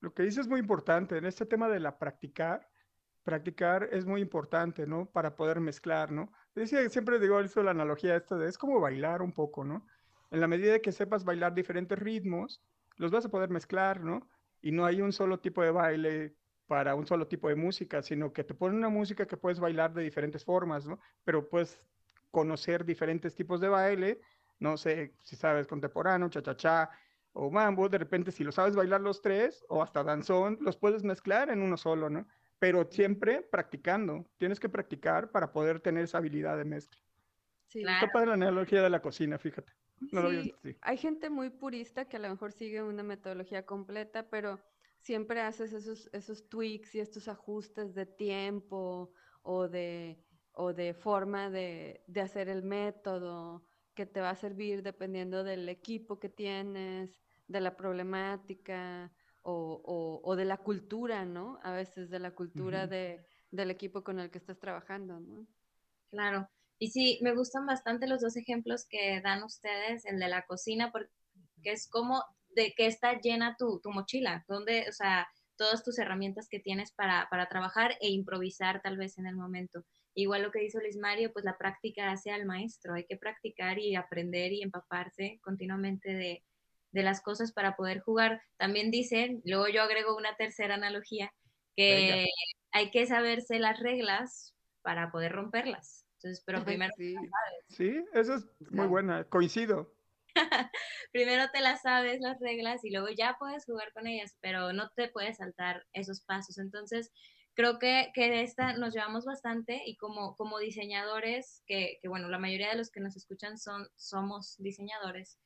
[0.00, 2.68] lo que dices es muy importante en este tema de la practicar.
[3.22, 5.06] Practicar es muy importante, ¿no?
[5.06, 6.32] Para poder mezclar, ¿no?
[6.56, 9.86] Decía, siempre digo eso, la analogía esta de es como bailar un poco, ¿no?
[10.32, 12.60] En la medida que sepas bailar diferentes ritmos,
[12.96, 14.28] los vas a poder mezclar, ¿no?
[14.60, 18.32] Y no hay un solo tipo de baile para un solo tipo de música, sino
[18.32, 20.98] que te ponen una música que puedes bailar de diferentes formas, ¿no?
[21.24, 21.80] Pero puedes
[22.30, 24.20] conocer diferentes tipos de baile,
[24.58, 26.90] no sé si sabes contemporáneo, cha-cha-cha
[27.32, 31.02] o mambo, de repente si lo sabes bailar los tres o hasta danzón, los puedes
[31.02, 32.26] mezclar en uno solo, ¿no?
[32.62, 34.24] pero siempre practicando.
[34.36, 37.00] Tienes que practicar para poder tener esa habilidad de mezcla.
[37.66, 37.80] Sí.
[37.80, 39.72] Está padre la analogía de la cocina, fíjate.
[40.10, 44.60] No sí, hay gente muy purista que a lo mejor sigue una metodología completa, pero
[44.98, 49.12] siempre haces esos, esos tweaks y estos ajustes de tiempo
[49.42, 54.82] o de, o de forma de, de hacer el método que te va a servir
[54.82, 59.12] dependiendo del equipo que tienes, de la problemática,
[59.42, 61.58] o, o, de la cultura, ¿no?
[61.62, 65.46] A veces de la cultura de, del equipo con el que estás trabajando, ¿no?
[66.10, 66.48] Claro.
[66.82, 70.90] Y sí, me gustan bastante los dos ejemplos que dan ustedes, el de la cocina,
[70.90, 71.10] porque
[71.62, 72.24] es como
[72.56, 76.90] de que está llena tu, tu mochila, donde, o sea, todas tus herramientas que tienes
[76.90, 79.84] para, para, trabajar e improvisar tal vez en el momento.
[80.14, 83.78] Igual lo que dice Luis Mario, pues la práctica hace al maestro, hay que practicar
[83.78, 86.42] y aprender y empaparse continuamente de,
[86.90, 88.42] de las cosas para poder jugar.
[88.56, 91.32] También dicen, luego yo agrego una tercera analogía,
[91.76, 92.26] que
[92.72, 96.08] hay que saberse las reglas para poder romperlas.
[96.22, 96.92] Entonces, pero primero...
[96.96, 97.16] Sí,
[97.68, 99.92] sí eso es muy buena, coincido.
[101.12, 104.90] primero te las sabes las reglas y luego ya puedes jugar con ellas, pero no
[104.94, 106.58] te puedes saltar esos pasos.
[106.58, 107.10] Entonces,
[107.54, 112.28] creo que, que de esta nos llevamos bastante y como, como diseñadores, que, que, bueno,
[112.28, 115.38] la mayoría de los que nos escuchan son, somos diseñadores,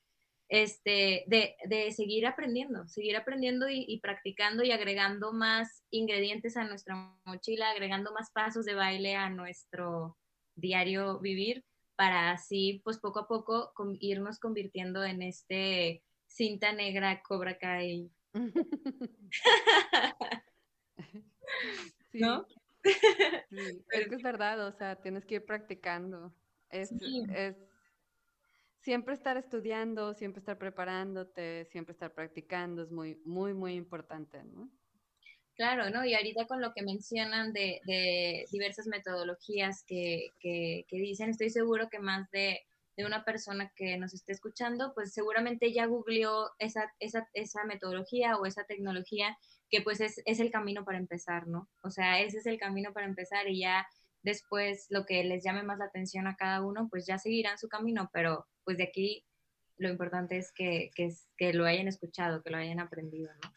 [0.48, 6.94] este, de, de, seguir aprendiendo, seguir aprendiendo y, practicando y agregando más ingredientes a nuestra
[7.24, 10.16] mochila, agregando más pasos de baile a nuestro
[10.56, 11.64] diario vivir,
[11.94, 18.10] para así, pues poco a poco, irnos convirtiendo en este cinta negra Cobra Kai.
[22.12, 22.46] ¿No?
[22.82, 22.84] Sí,
[23.90, 26.34] es que es verdad, o sea, tienes que ir practicando.
[26.70, 26.92] Es,
[27.34, 27.56] es
[28.80, 34.70] siempre estar estudiando, siempre estar preparándote, siempre estar practicando es muy, muy, muy importante, ¿no?
[35.56, 36.04] Claro, ¿no?
[36.04, 37.80] Y ahorita con lo que mencionan de,
[38.52, 40.32] diversas metodologías que,
[40.90, 42.60] dicen, estoy seguro que más de,
[42.98, 48.46] una persona que nos esté escuchando, pues seguramente ya googleó esa, esa, esa metodología o
[48.46, 49.36] esa tecnología
[49.70, 51.68] que pues es, el camino para empezar, ¿no?
[51.82, 53.86] O sea, ese es el camino para empezar y ya
[54.22, 57.68] después lo que les llame más la atención a cada uno, pues ya seguirán su
[57.68, 59.24] camino, pero pues de aquí
[59.76, 60.90] lo importante es que,
[61.52, 63.52] lo hayan escuchado, que lo hayan aprendido, ¿no?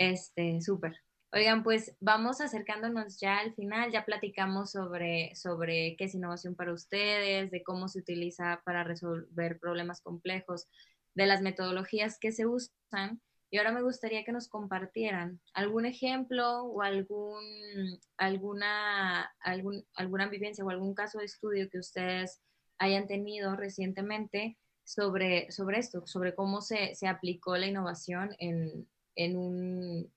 [0.00, 0.96] Este, súper.
[1.30, 6.72] Oigan, pues vamos acercándonos ya al final, ya platicamos sobre, sobre qué es innovación para
[6.72, 10.68] ustedes, de cómo se utiliza para resolver problemas complejos,
[11.14, 13.20] de las metodologías que se usan.
[13.50, 17.44] Y ahora me gustaría que nos compartieran algún ejemplo o algún,
[18.16, 22.40] alguna, algún, alguna vivencia o algún caso de estudio que ustedes
[22.78, 29.36] hayan tenido recientemente sobre, sobre esto, sobre cómo se, se aplicó la innovación en, en,
[29.36, 30.12] un,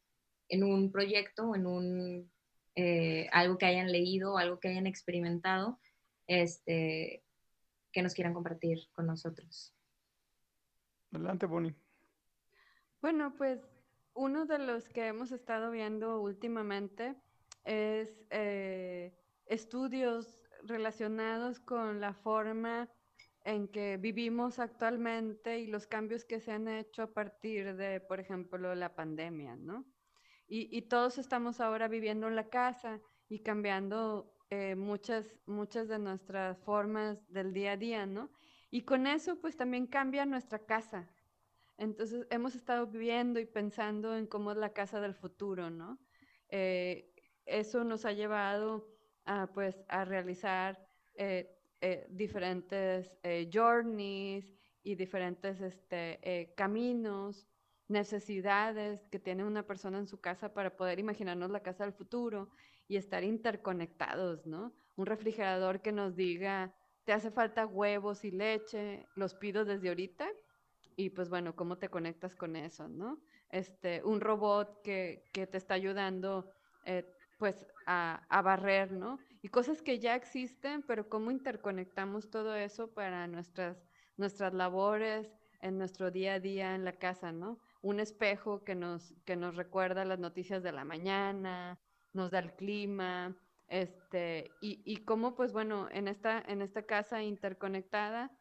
[0.50, 2.32] en un proyecto, en un,
[2.76, 5.80] eh, algo que hayan leído, algo que hayan experimentado,
[6.28, 7.24] este,
[7.92, 9.74] que nos quieran compartir con nosotros.
[11.12, 11.76] Adelante, Bonnie.
[13.02, 13.60] Bueno, pues
[14.14, 17.16] uno de los que hemos estado viendo últimamente
[17.66, 19.14] es eh,
[19.46, 22.90] estudios relacionados con la forma
[23.44, 28.20] en que vivimos actualmente y los cambios que se han hecho a partir de, por
[28.20, 29.86] ejemplo, la pandemia, ¿no?
[30.48, 36.60] Y, todos estamos ahora viviendo en la casa y cambiando eh, muchas, muchas de nuestras
[36.60, 38.30] formas del día a día, ¿no?
[38.70, 41.10] Y con eso, pues también cambia nuestra casa.
[41.78, 45.98] Entonces, hemos estado viviendo y pensando en cómo es la casa del futuro, ¿no?
[46.50, 47.12] Eh,
[47.46, 48.94] eso nos ha llevado
[49.26, 51.50] a, pues, a realizar eh,
[51.86, 54.50] eh, diferentes eh, journeys
[54.84, 57.46] y diferentes este, eh, caminos,
[57.90, 62.50] necesidades que tiene una persona en su casa para poder imaginarnos la casa del futuro
[62.88, 64.74] y estar interconectados, ¿no?
[64.96, 70.30] Un refrigerador que nos diga, te hace falta huevos y leche, los pido desde ahorita
[70.96, 73.22] y pues bueno, ¿cómo te conectas con eso, no?
[73.50, 76.50] Este, un robot que, que te está ayudando
[77.40, 79.20] pues a, a, barrer, ¿no?
[79.44, 83.78] y cosas que ya existen, pero cómo interconectamos todo eso para nuestras,
[84.16, 85.30] nuestras labores
[85.62, 87.60] en nuestro día a día en la casa, ¿no?
[87.82, 91.78] Un espejo que nos, que nos recuerda las noticias de la mañana,
[92.14, 93.36] nos da el clima,
[93.68, 98.32] este, y, y cómo, pues bueno, en esta, en esta casa interconectada,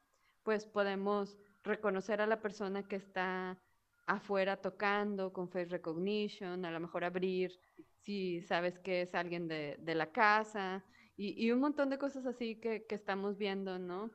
[0.44, 3.58] pues podemos reconocer a la persona que está
[4.06, 7.58] afuera tocando con face recognition, a lo mejor abrir
[8.02, 10.84] si sabes que es alguien de, de la casa
[11.16, 14.10] y, y, un montón de cosas así que, que estamos viendo, ¿no?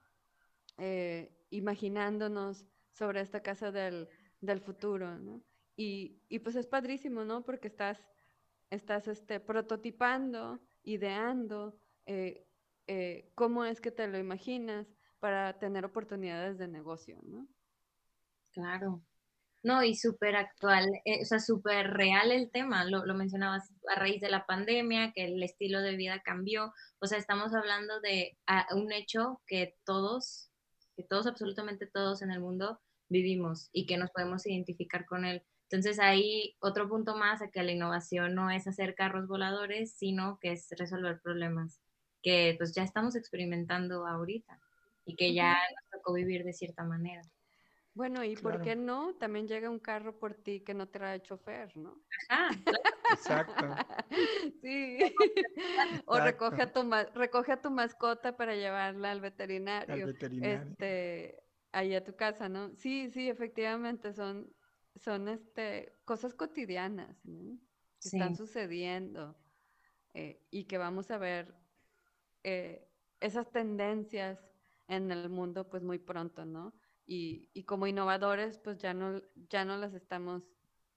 [0.77, 4.09] Eh, imaginándonos sobre esta casa del,
[4.41, 5.41] del futuro, ¿no?
[5.75, 7.45] Y, y, pues es padrísimo, ¿no?
[7.45, 7.99] Porque estás,
[8.69, 12.45] estás este, prototipando, ideando eh,
[12.87, 14.87] eh, cómo es que te lo imaginas
[15.19, 17.47] para tener oportunidades de negocio, ¿no?
[18.51, 19.03] Claro,
[19.67, 23.99] no, y súper actual, eh, o sea, súper real el tema, lo, lo, mencionabas a
[23.99, 28.37] raíz de la pandemia, que el estilo de vida cambió, o sea, estamos hablando de
[28.73, 30.49] un hecho que todos,
[30.95, 35.43] que todos, absolutamente todos en el mundo vivimos y que nos podemos identificar con él.
[35.69, 40.39] Entonces ahí otro punto más de que la innovación no es hacer carros voladores, sino
[40.39, 41.81] que es resolver problemas
[42.23, 44.59] que pues ya estamos experimentando ahorita
[45.05, 47.21] y que ya nos tocó vivir de cierta manera.
[47.97, 49.15] Bueno, ¿y por qué no?
[49.15, 51.99] También llega un carro por ti que no trae chofer, ¿no?
[52.29, 52.51] Ajá,
[53.11, 53.75] Exacto.
[54.61, 54.99] sí.
[56.05, 56.81] O recoge a, tu,
[57.15, 59.95] recoge a tu mascota para llevarla al veterinario.
[59.95, 60.69] Al veterinario.
[60.69, 62.75] Este, ahí a tu casa, ¿no?
[62.75, 64.53] Sí, sí, efectivamente, son,
[64.95, 67.57] son este, cosas cotidianas, ¿no?
[67.99, 69.35] Que están sucediendo
[70.13, 71.55] eh, y que vamos a ver
[72.43, 72.87] eh,
[73.19, 74.39] esas tendencias
[74.87, 76.73] en el mundo pues muy pronto, ¿no?
[77.07, 80.43] Y, como innovadores, pues ya no, ya no las estamos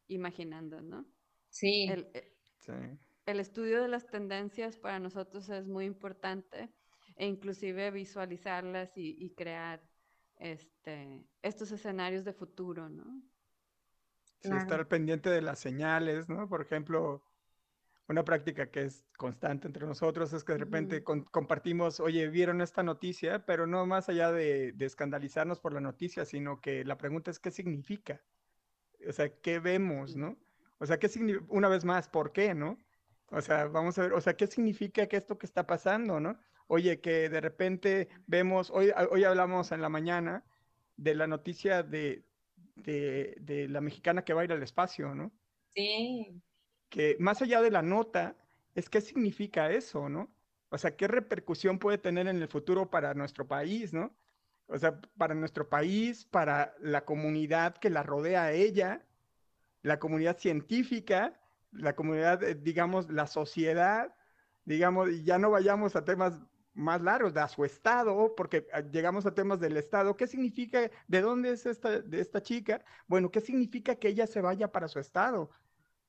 [0.09, 1.07] imaginando, ¿no?
[1.49, 1.87] Sí.
[1.88, 6.75] El, eh, el estudio de las tendencias para nosotros es muy importante
[7.16, 9.83] e inclusive visualizarlas y, crear
[10.37, 13.23] este, estos escenarios de futuro, ¿no?
[14.40, 16.49] Sí, estar pendiente de las señales, ¿no?
[16.49, 17.23] Por ejemplo,
[18.11, 22.83] una práctica que es constante entre nosotros es que de repente compartimos, oye, vieron esta
[22.83, 27.38] noticia, pero no más allá de, escandalizarnos por la noticia, sino que la pregunta es
[27.38, 28.20] qué significa.
[29.09, 30.37] O sea, ¿qué vemos, no?
[30.79, 31.09] O sea, ¿qué
[31.49, 32.79] una vez más, por qué, no?
[33.31, 36.37] O sea, vamos a ver, o sea, ¿qué significa que esto que está pasando, no?
[36.66, 40.44] Oye, que de repente vemos, hoy, hoy hablamos en la mañana
[40.96, 42.25] de la noticia de,
[42.75, 45.33] de, de la mexicana que va a ir al espacio, ¿no?
[45.68, 46.42] Sí
[46.90, 48.37] que más allá de la nota,
[48.74, 50.31] es qué significa eso, ¿no?
[50.70, 54.14] O sea, qué repercusión puede tener en el futuro para nuestro país, ¿no?
[54.66, 59.07] O sea, para nuestro país, para la comunidad que la rodea a ella,
[59.83, 61.40] la comunidad científica,
[61.72, 64.14] la comunidad, eh, digamos, la sociedad,
[64.64, 66.40] digamos, y ya no vayamos a temas
[66.74, 70.16] más largos, a su estado, porque ah, llegamos a temas del estado.
[70.16, 72.85] ¿Qué significa, de dónde es esta, de esta chica?
[73.09, 75.50] Bueno, ¿qué significa que ella se vaya para su estado?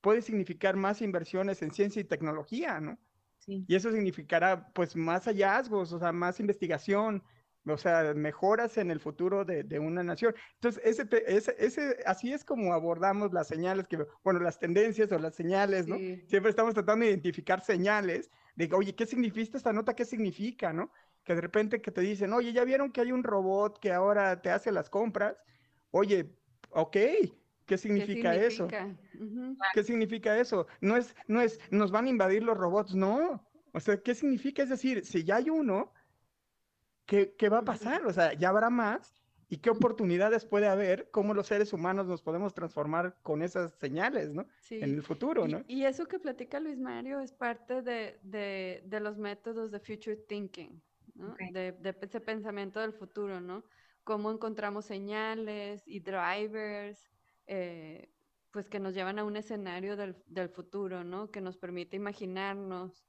[0.02, 3.00] Puede significar más inversiones en ciencia y tecnología, ¿no?
[3.38, 3.66] Sí.
[3.68, 7.24] Y eso significará, pues, más hallazgos, o sea, más investigación,
[7.66, 10.36] o sea, mejoras en el futuro de, de una nación.
[10.56, 15.20] Entonces, ese, ese, ese, así es como abordamos las señales, que, bueno, las tendencias o
[15.20, 15.98] las señales, ¿no?
[15.98, 16.24] Sí.
[16.28, 19.96] Siempre estamos tratando de identificar señales de, oye, ¿qué significa esta nota?
[19.96, 20.92] ¿Qué significa, no?
[21.24, 24.42] Que de repente que te dicen, oye, ¿ya vieron que hay un robot que ahora
[24.42, 25.38] te hace las compras?
[25.92, 26.36] Oye,
[26.72, 26.98] ok,
[27.66, 28.68] ¿Qué significa, eso?
[29.74, 30.68] ¿Qué significa eso?
[30.82, 33.48] No es, no es, nos van a invadir los robots, no.
[33.74, 34.64] O sea, ¿qué significa?
[34.64, 35.94] Es decir, si ya hay uno,
[37.06, 38.06] ¿qué, qué va a pasar?
[38.06, 42.22] O sea, ya habrá más y qué oportunidades puede haber, cómo los seres humanos nos
[42.22, 44.48] podemos transformar con esas señales, ¿no?
[44.70, 45.66] En el futuro, ¿no?
[45.68, 50.16] Y, eso que platica Luis Mario es parte de, de, de los métodos de future
[50.16, 50.82] thinking,
[51.16, 51.36] ¿no?
[51.52, 53.66] De, de, ese pensamiento del futuro, ¿no?
[54.06, 57.11] Cómo encontramos señales y drivers,
[57.54, 58.10] eh,
[58.52, 61.32] pues que nos llevan a un escenario del, del futuro, ¿no?
[61.32, 63.04] Que nos permite imaginarnos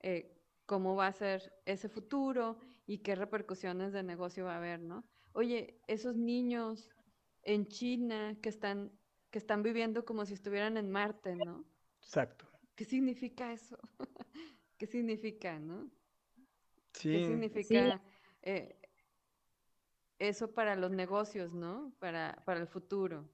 [0.00, 0.34] eh,
[0.64, 5.04] cómo va a ser ese futuro y qué repercusiones de negocio va a haber, ¿no?
[5.32, 6.88] Oye, esos niños
[7.42, 8.90] en China que están,
[9.30, 11.66] que están viviendo como si estuvieran en Marte, ¿no?
[12.00, 12.50] Exacto.
[12.74, 13.76] ¿Qué significa eso?
[14.78, 15.90] ¿Qué significa, no?
[16.94, 17.12] Sí.
[17.12, 18.02] ¿Qué significa
[18.40, 18.80] eh,
[20.18, 21.92] eso para los negocios, ¿no?
[21.98, 23.28] Para, para el futuro.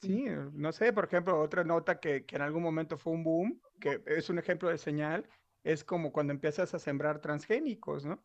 [0.00, 3.60] Sí, no sé, por ejemplo, otra nota que, que, en algún momento fue un boom,
[3.78, 5.28] que es un ejemplo de señal,
[5.62, 8.24] es como cuando empiezas a sembrar transgénicos, ¿no?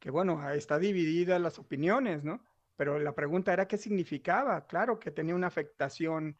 [0.00, 2.42] Que bueno, está dividida las opiniones, ¿no?
[2.76, 4.66] Pero la pregunta era qué significaba.
[4.66, 6.36] Claro que tenía una afectación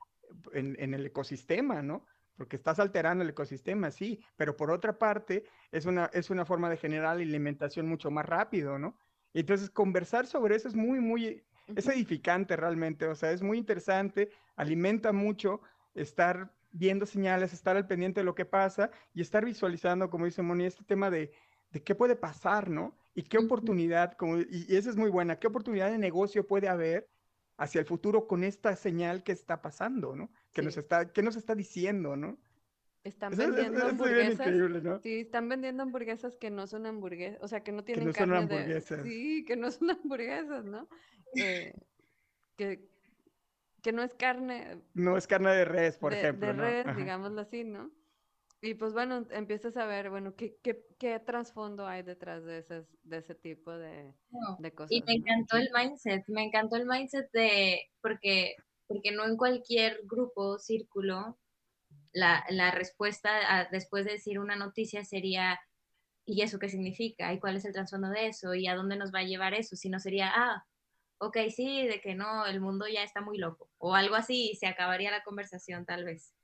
[0.52, 2.06] en, en el ecosistema, ¿no?
[2.36, 6.70] Porque estás alterando el ecosistema, sí, pero por otra parte es una, es una forma
[6.70, 8.98] de generar alimentación mucho más rápido, ¿no?
[9.32, 11.44] Entonces conversar sobre eso es muy, muy,
[11.76, 15.60] es edificante realmente, o sea, es muy interesante, alimenta mucho
[15.94, 20.42] estar viendo señales, estar al pendiente de lo que pasa y estar visualizando, como dice
[20.42, 21.32] Moni, este tema de,
[21.70, 22.96] de qué puede pasar, ¿no?
[23.14, 27.08] Y qué oportunidad, como, y, esa es muy buena, qué oportunidad de negocio puede haber
[27.56, 30.30] hacia el futuro con esta señal que está pasando, ¿no?
[30.52, 32.38] Que, nos, está, que nos está diciendo, ¿no?
[33.02, 34.46] Están vendiendo hamburguesas.
[34.82, 35.00] ¿no?
[35.00, 38.12] Sí, están vendiendo hamburguesas que no son hamburguesas, o sea, que no tienen que no
[38.12, 39.04] carne son hamburguesas.
[39.04, 40.86] De, sí, que no son hamburguesas, ¿no?
[41.36, 41.72] Eh,
[42.56, 42.88] que,
[43.82, 44.82] que no es carne.
[44.94, 46.48] No es carne de res, por ejemplo.
[46.48, 47.90] De res, digámoslo así, ¿no?
[48.62, 52.84] Y pues bueno, empiezas a ver, bueno, qué, qué, qué trasfondo hay detrás de, ese,
[53.04, 54.12] de ese tipo de,
[54.58, 54.92] de cosas.
[54.92, 58.56] Y me encantó el mindset, me encantó el mindset de, porque,
[58.86, 61.40] porque no en cualquier grupo, círculo,
[62.12, 65.58] la, la respuesta después de decir una noticia sería,
[66.26, 67.32] ¿y eso qué significa?
[67.32, 68.54] ¿Y cuál es el trasfondo de eso?
[68.54, 69.74] ¿Y a dónde nos va a llevar eso?
[69.74, 70.66] Si no sería, ah,
[71.20, 74.56] ok, sí, de que no, el mundo ya está muy loco, o algo así, y
[74.56, 76.34] se acabaría la conversación tal vez.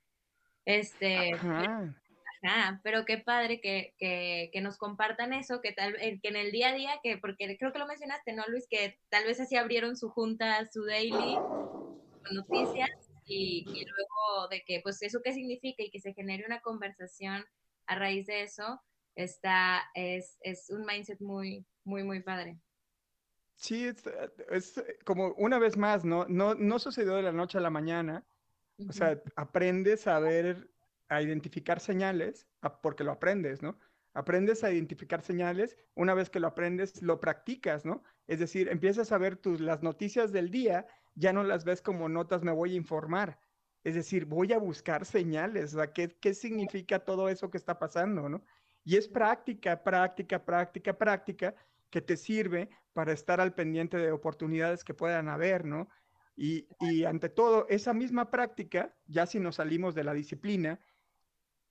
[0.65, 2.81] Este, ajá.
[2.83, 6.51] pero qué padre que, que, que, nos compartan eso, que tal eh, que en el
[6.51, 8.67] día a día, que porque creo que lo mencionaste, ¿no, Luis?
[8.69, 12.89] Que tal vez así abrieron su junta, su daily, con noticias,
[13.25, 17.43] y, y luego de que, pues, eso qué significa y que se genere una conversación
[17.87, 18.79] a raíz de eso,
[19.15, 22.59] está, es, es un mindset muy, muy, muy padre.
[23.57, 23.91] Sí,
[24.51, 26.25] es, como una vez más, ¿no?
[26.29, 26.53] ¿no?
[26.53, 28.23] No sucedió de la noche a la mañana.
[28.87, 30.69] O sea, aprendes a ver,
[31.09, 32.47] a identificar señales,
[32.83, 33.79] porque lo aprendes, ¿no?
[34.13, 38.03] Aprendes a identificar señales, una vez que lo aprendes, lo practicas, ¿no?
[38.27, 40.85] Es decir, empiezas a ver tus, las noticias del día,
[41.15, 43.39] ya no las ves como notas, me voy a informar.
[43.83, 47.79] Es decir, voy a buscar señales, o sea, ¿qué, qué significa todo eso que está
[47.79, 48.43] pasando, ¿no?
[48.83, 51.55] Y es práctica, práctica, práctica, práctica,
[51.89, 55.87] que te sirve para estar al pendiente de oportunidades que puedan haber, ¿no?
[56.35, 60.79] Y, y, ante todo, esa misma práctica, ya si nos salimos de la disciplina,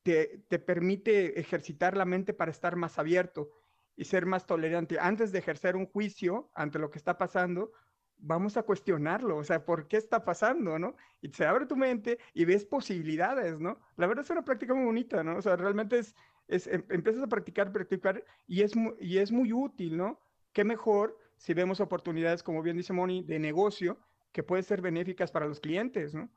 [0.02, 3.50] te, te, permite ejercitar la mente para estar más abierto
[3.96, 4.98] y ser más tolerante.
[4.98, 7.72] Antes de ejercer un juicio ante lo que está pasando,
[8.18, 10.96] vamos a cuestionarlo, o sea, ¿por qué está pasando, no?
[11.20, 13.80] Y se abre tu mente y ves posibilidades, ¿no?
[13.96, 15.36] La verdad es una práctica muy bonita, ¿no?
[15.36, 16.14] O sea, realmente es,
[16.48, 20.20] es em, empiezas a practicar, practicar y es, y es muy útil, ¿no?
[20.52, 23.98] Qué mejor si vemos oportunidades, como bien dice Moni, de negocio
[24.32, 26.30] que pueden ser benéficas para los clientes, ¿no?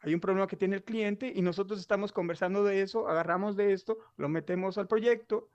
[0.00, 3.72] Hay un problema que tiene el cliente y nosotros estamos conversando de eso, agarramos de
[3.72, 5.48] esto, lo metemos al proyecto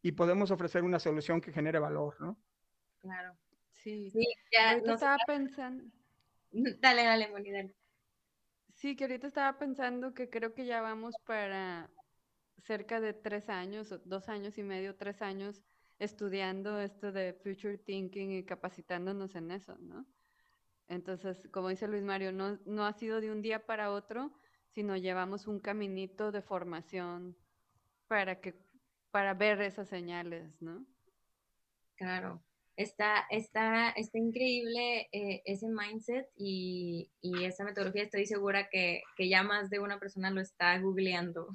[0.00, 2.38] y podemos ofrecer una solución que genere valor, ¿no?
[3.00, 3.36] Claro.
[3.72, 5.84] Sí, sí ya ahorita estaba pensando.
[6.80, 7.74] Dale, dale, Moni, dale.
[8.74, 11.90] Sí, que ahorita estaba pensando que creo que ya vamos para
[12.62, 15.62] cerca de tres años, dos años y medio, tres años
[15.98, 20.06] estudiando esto de future thinking y capacitándonos en eso, ¿no?
[20.88, 24.32] Entonces, como dice Luis Mario, no, ha sido de un día para otro,
[24.68, 27.36] sino llevamos un caminito de formación
[28.06, 28.54] para que
[29.10, 30.84] para ver esas señales, ¿no?
[31.96, 32.42] Claro.
[32.76, 38.02] Está, está, está increíble eh, ese mindset y, y, esa metodología.
[38.02, 41.48] Estoy segura que, que, ya más de una persona lo está googleando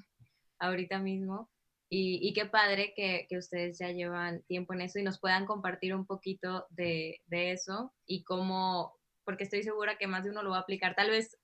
[0.60, 1.50] ahorita mismo.
[1.90, 5.46] Y, y qué padre que, que, ustedes ya llevan tiempo en eso y nos puedan
[5.48, 8.96] compartir un poquito de, de, eso y cómo,
[9.26, 10.96] porque estoy segura que más de uno lo va a aplicar.
[10.96, 11.38] Tal vez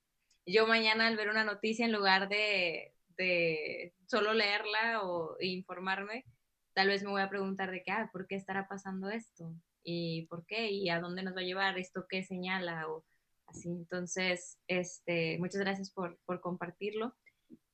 [0.45, 6.25] yo mañana al ver una noticia en lugar de, de solo leerla o informarme,
[6.73, 9.51] tal vez me voy a preguntar de qué, ah, ¿por qué estará pasando esto?
[9.85, 13.05] y por qué y a dónde nos va a llevar, esto qué señala o
[13.45, 13.69] así.
[13.69, 17.15] Entonces, este, muchas gracias por, por compartirlo.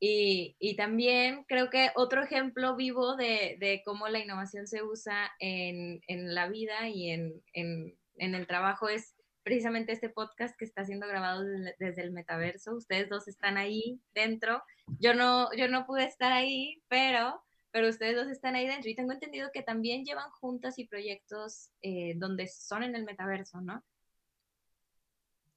[0.03, 5.31] Y, y, también creo que otro ejemplo vivo de, de cómo la innovación se usa
[5.39, 10.65] en, en la vida y en, en, en, el trabajo es precisamente este podcast que
[10.65, 11.43] está siendo grabado
[11.77, 12.75] desde, el metaverso.
[12.75, 14.63] Ustedes dos están ahí dentro.
[14.99, 18.89] Yo no, yo no pude estar ahí, pero, pero ustedes dos están ahí dentro.
[18.89, 23.61] Y tengo entendido que también llevan juntas y proyectos eh, donde son en el metaverso,
[23.61, 23.83] ¿no?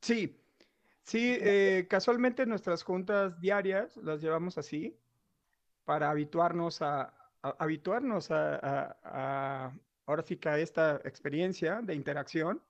[0.03, 0.39] Sí,
[1.05, 4.99] Sí, eh, casualmente nuestras juntas diarias las llevamos así
[5.85, 7.03] para habituarnos a,
[7.43, 12.63] a habituarnos a, a, a, ahora sí que a esta experiencia de interacción.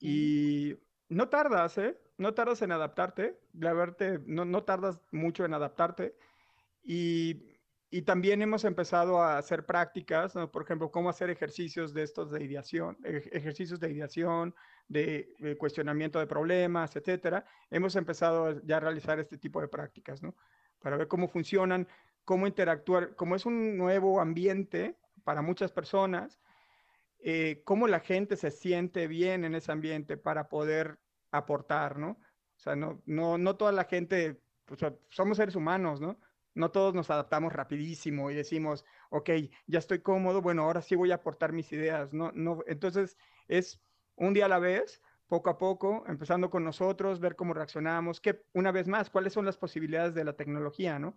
[0.00, 0.76] Y
[1.08, 2.00] no tardas, ¿eh?
[2.18, 6.16] No tardas en adaptarte, la verte, no, no tardas mucho en adaptarte.
[6.82, 7.54] Y
[7.94, 10.50] y también hemos empezado a hacer prácticas, ¿no?
[10.50, 14.56] por ejemplo, cómo hacer ejercicios de estos de ideación, ejercicios de ideación,
[14.88, 17.44] de, cuestionamiento de problemas, etcétera.
[17.70, 20.34] Hemos empezado ya a realizar este tipo de prácticas, ¿no?
[20.80, 21.88] Para ver cómo funcionan,
[22.24, 26.38] cómo interactuar, como es un nuevo ambiente para muchas personas,
[27.18, 30.98] eh, cómo la gente se siente bien en ese ambiente para poder
[31.30, 32.10] aportar, ¿no?
[32.56, 36.18] O sea, no, no, no toda la gente, pues, somos seres humanos, ¿no?
[36.54, 39.30] no todos nos adaptamos rapidísimo y decimos, ok,
[39.66, 42.12] ya estoy cómodo, bueno, ahora sí voy a aportar mis ideas.
[42.12, 43.18] No, no, entonces
[43.48, 43.80] es
[44.16, 48.44] un día a la vez, poco a poco, empezando con nosotros, ver cómo reaccionamos, que
[48.52, 51.16] una vez más, cuáles son las posibilidades de la tecnología, ¿no?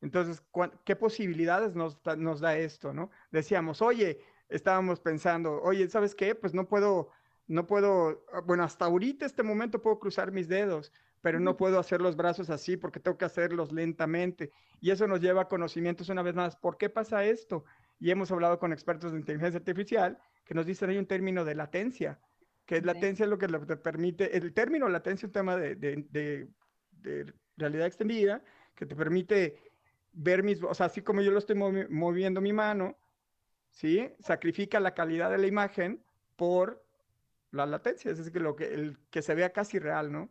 [0.00, 0.42] Entonces,
[0.84, 3.10] ¿qué posibilidades nos, nos da esto, no?
[3.30, 6.34] Decíamos, oye, estábamos pensando, oye, ¿sabes qué?
[6.34, 7.10] Pues no puedo,
[7.46, 10.92] no puedo, ah, bueno, hasta ahorita, este momento puedo cruzar mis dedos,
[11.22, 14.52] pero no puedo hacer los brazos así porque tengo que hacerlos lentamente.
[14.80, 16.56] Y eso nos lleva a conocimientos una vez más.
[16.56, 17.64] ¿Por qué pasa esto?
[17.98, 21.54] Y hemos hablado con expertos de inteligencia artificial que nos dicen hay un término de
[21.56, 22.20] latencia,
[22.66, 26.04] que es latencia lo que te permite, el término latencia es un tema de, de,
[26.10, 26.48] de,
[27.00, 28.42] de, realidad extendida,
[28.74, 29.58] que te permite
[30.12, 32.98] ver mis, o sea, así como yo lo estoy movi moviendo mi mano,
[33.70, 34.10] ¿sí?
[34.18, 36.02] Sacrifica la calidad de la imagen
[36.34, 36.84] por
[37.52, 40.28] la latencia, es decir, que lo que, el, que se vea casi real, ¿no?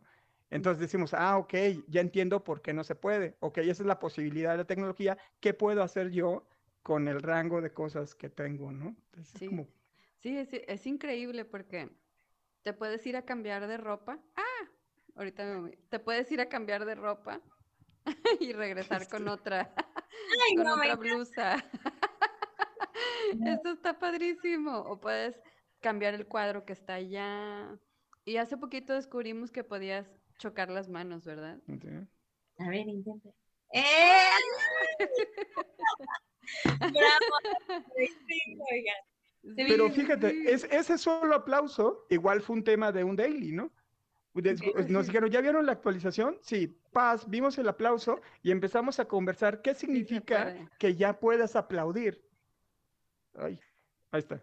[0.50, 1.54] Entonces decimos, ah, ok,
[1.88, 3.36] ya entiendo por qué no se puede.
[3.40, 5.18] Ok, esa es la posibilidad de la tecnología.
[5.40, 6.46] ¿Qué puedo hacer yo
[6.82, 8.94] con el rango de cosas que tengo, no?
[9.06, 9.68] Entonces, sí, es, como...
[10.18, 11.90] sí es, es, increíble porque
[12.66, 14.18] te puedes ir a cambiar de ropa.
[14.34, 14.68] Ah,
[15.14, 15.76] ahorita me...
[15.88, 17.40] te puedes ir a cambiar de ropa
[18.40, 19.72] y regresar con otra,
[20.48, 21.64] Ay, con no, otra blusa.
[23.46, 24.78] Esto está padrísimo.
[24.78, 25.40] O puedes
[25.78, 27.78] cambiar el cuadro que está allá.
[28.24, 31.60] Y hace poquito descubrimos que podías chocar las manos, ¿verdad?
[31.66, 31.78] Sí.
[32.58, 33.32] A ver, intente.
[33.72, 34.28] ¡Eh!
[36.80, 37.26] ¡Bravo!
[39.54, 43.72] Pero fíjate, es, ese solo aplauso igual fue un tema de un daily, ¿no?
[44.88, 46.36] Nos dijeron, ¿ya vieron la actualización?
[46.42, 51.56] Sí, paz, vimos el aplauso y empezamos a conversar qué significa sí que ya puedas
[51.56, 52.22] aplaudir.
[53.34, 53.58] Ay,
[54.10, 54.40] ahí está.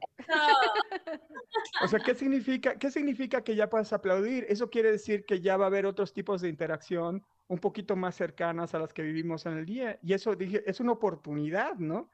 [1.84, 4.46] O sea, ¿qué significa, ¿qué significa que ya puedes aplaudir?
[4.50, 8.16] Eso quiere decir que ya va a haber otros tipos de interacción un poquito más
[8.16, 10.00] cercanas a las que vivimos en el día.
[10.02, 12.10] Y eso dije, es una oportunidad, ¿no?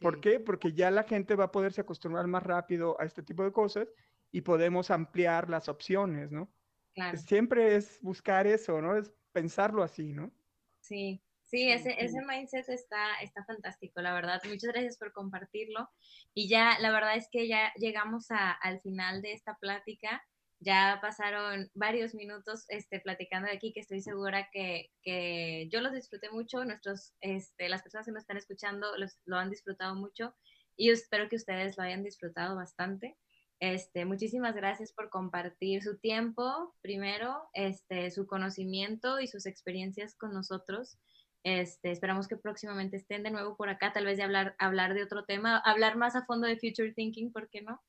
[0.00, 0.04] Sí.
[0.04, 0.40] ¿Por qué?
[0.40, 3.92] Porque ya la gente va a poderse acostumbrar más rápido a este tipo de cosas
[4.32, 6.52] y podemos ampliar las opciones, ¿no?
[6.94, 7.18] Claro.
[7.18, 8.96] Siempre es buscar eso, ¿no?
[8.96, 10.32] Es pensarlo así, ¿no?
[10.80, 14.40] Sí, Sí, ese, ese mindset está, está fantástico, la verdad.
[14.44, 15.90] Muchas gracias por compartirlo.
[16.32, 20.22] Y ya, la verdad es que ya llegamos a, al final de esta plática.
[20.62, 25.92] Ya pasaron varios minutos este, platicando de aquí, que estoy segura que, que yo los
[25.92, 26.64] disfruté mucho.
[26.64, 30.34] Nuestros, este, las personas que nos están escuchando los, lo han disfrutado mucho
[30.76, 33.16] y espero que ustedes lo hayan disfrutado bastante.
[33.60, 40.32] Este, muchísimas gracias por compartir su tiempo, primero, este, su conocimiento y sus experiencias con
[40.32, 40.98] nosotros.
[41.44, 45.02] Este, esperamos que próximamente estén de nuevo por acá, tal vez de hablar, hablar de
[45.02, 47.82] otro tema, hablar más a fondo de Future Thinking, ¿por qué no?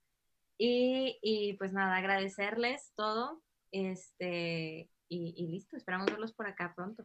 [0.63, 3.41] Y, y pues nada, agradecerles todo.
[3.71, 7.03] Este, y, y, listo, esperamos verlos por acá pronto.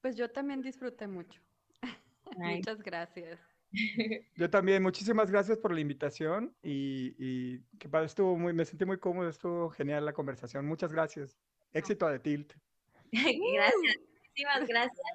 [0.00, 1.40] Pues yo también disfruté mucho.
[2.40, 2.58] Ay.
[2.58, 3.40] Muchas gracias.
[4.36, 8.84] Yo también, muchísimas gracias por la invitación y, y que padre, estuvo muy, me sentí
[8.84, 10.66] muy cómodo, estuvo genial la conversación.
[10.66, 11.36] Muchas gracias.
[11.72, 12.52] Éxito a The Tilt.
[13.12, 14.09] gracias
[14.40, 15.06] muchísimas gracias.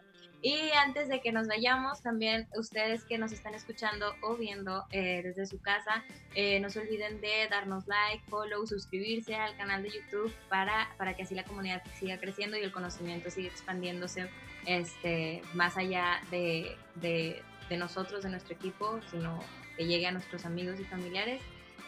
[0.42, 5.22] Y antes de que nos vayamos, también ustedes que nos están escuchando o viendo eh,
[5.24, 6.04] desde su casa,
[6.36, 11.16] eh, no se olviden de darnos like, follow, suscribirse al canal de YouTube para, para
[11.16, 14.30] que así la comunidad siga creciendo y el conocimiento siga expandiéndose
[14.68, 19.40] este, más allá de, de, de nosotros, de nuestro equipo, sino
[19.78, 21.42] que llegue a nuestros amigos y familiares.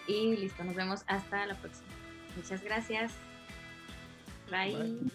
[0.08, 1.90] Y listo, nos vemos hasta la próxima.
[2.36, 3.12] Muchas gracias.
[4.50, 5.12] Bye.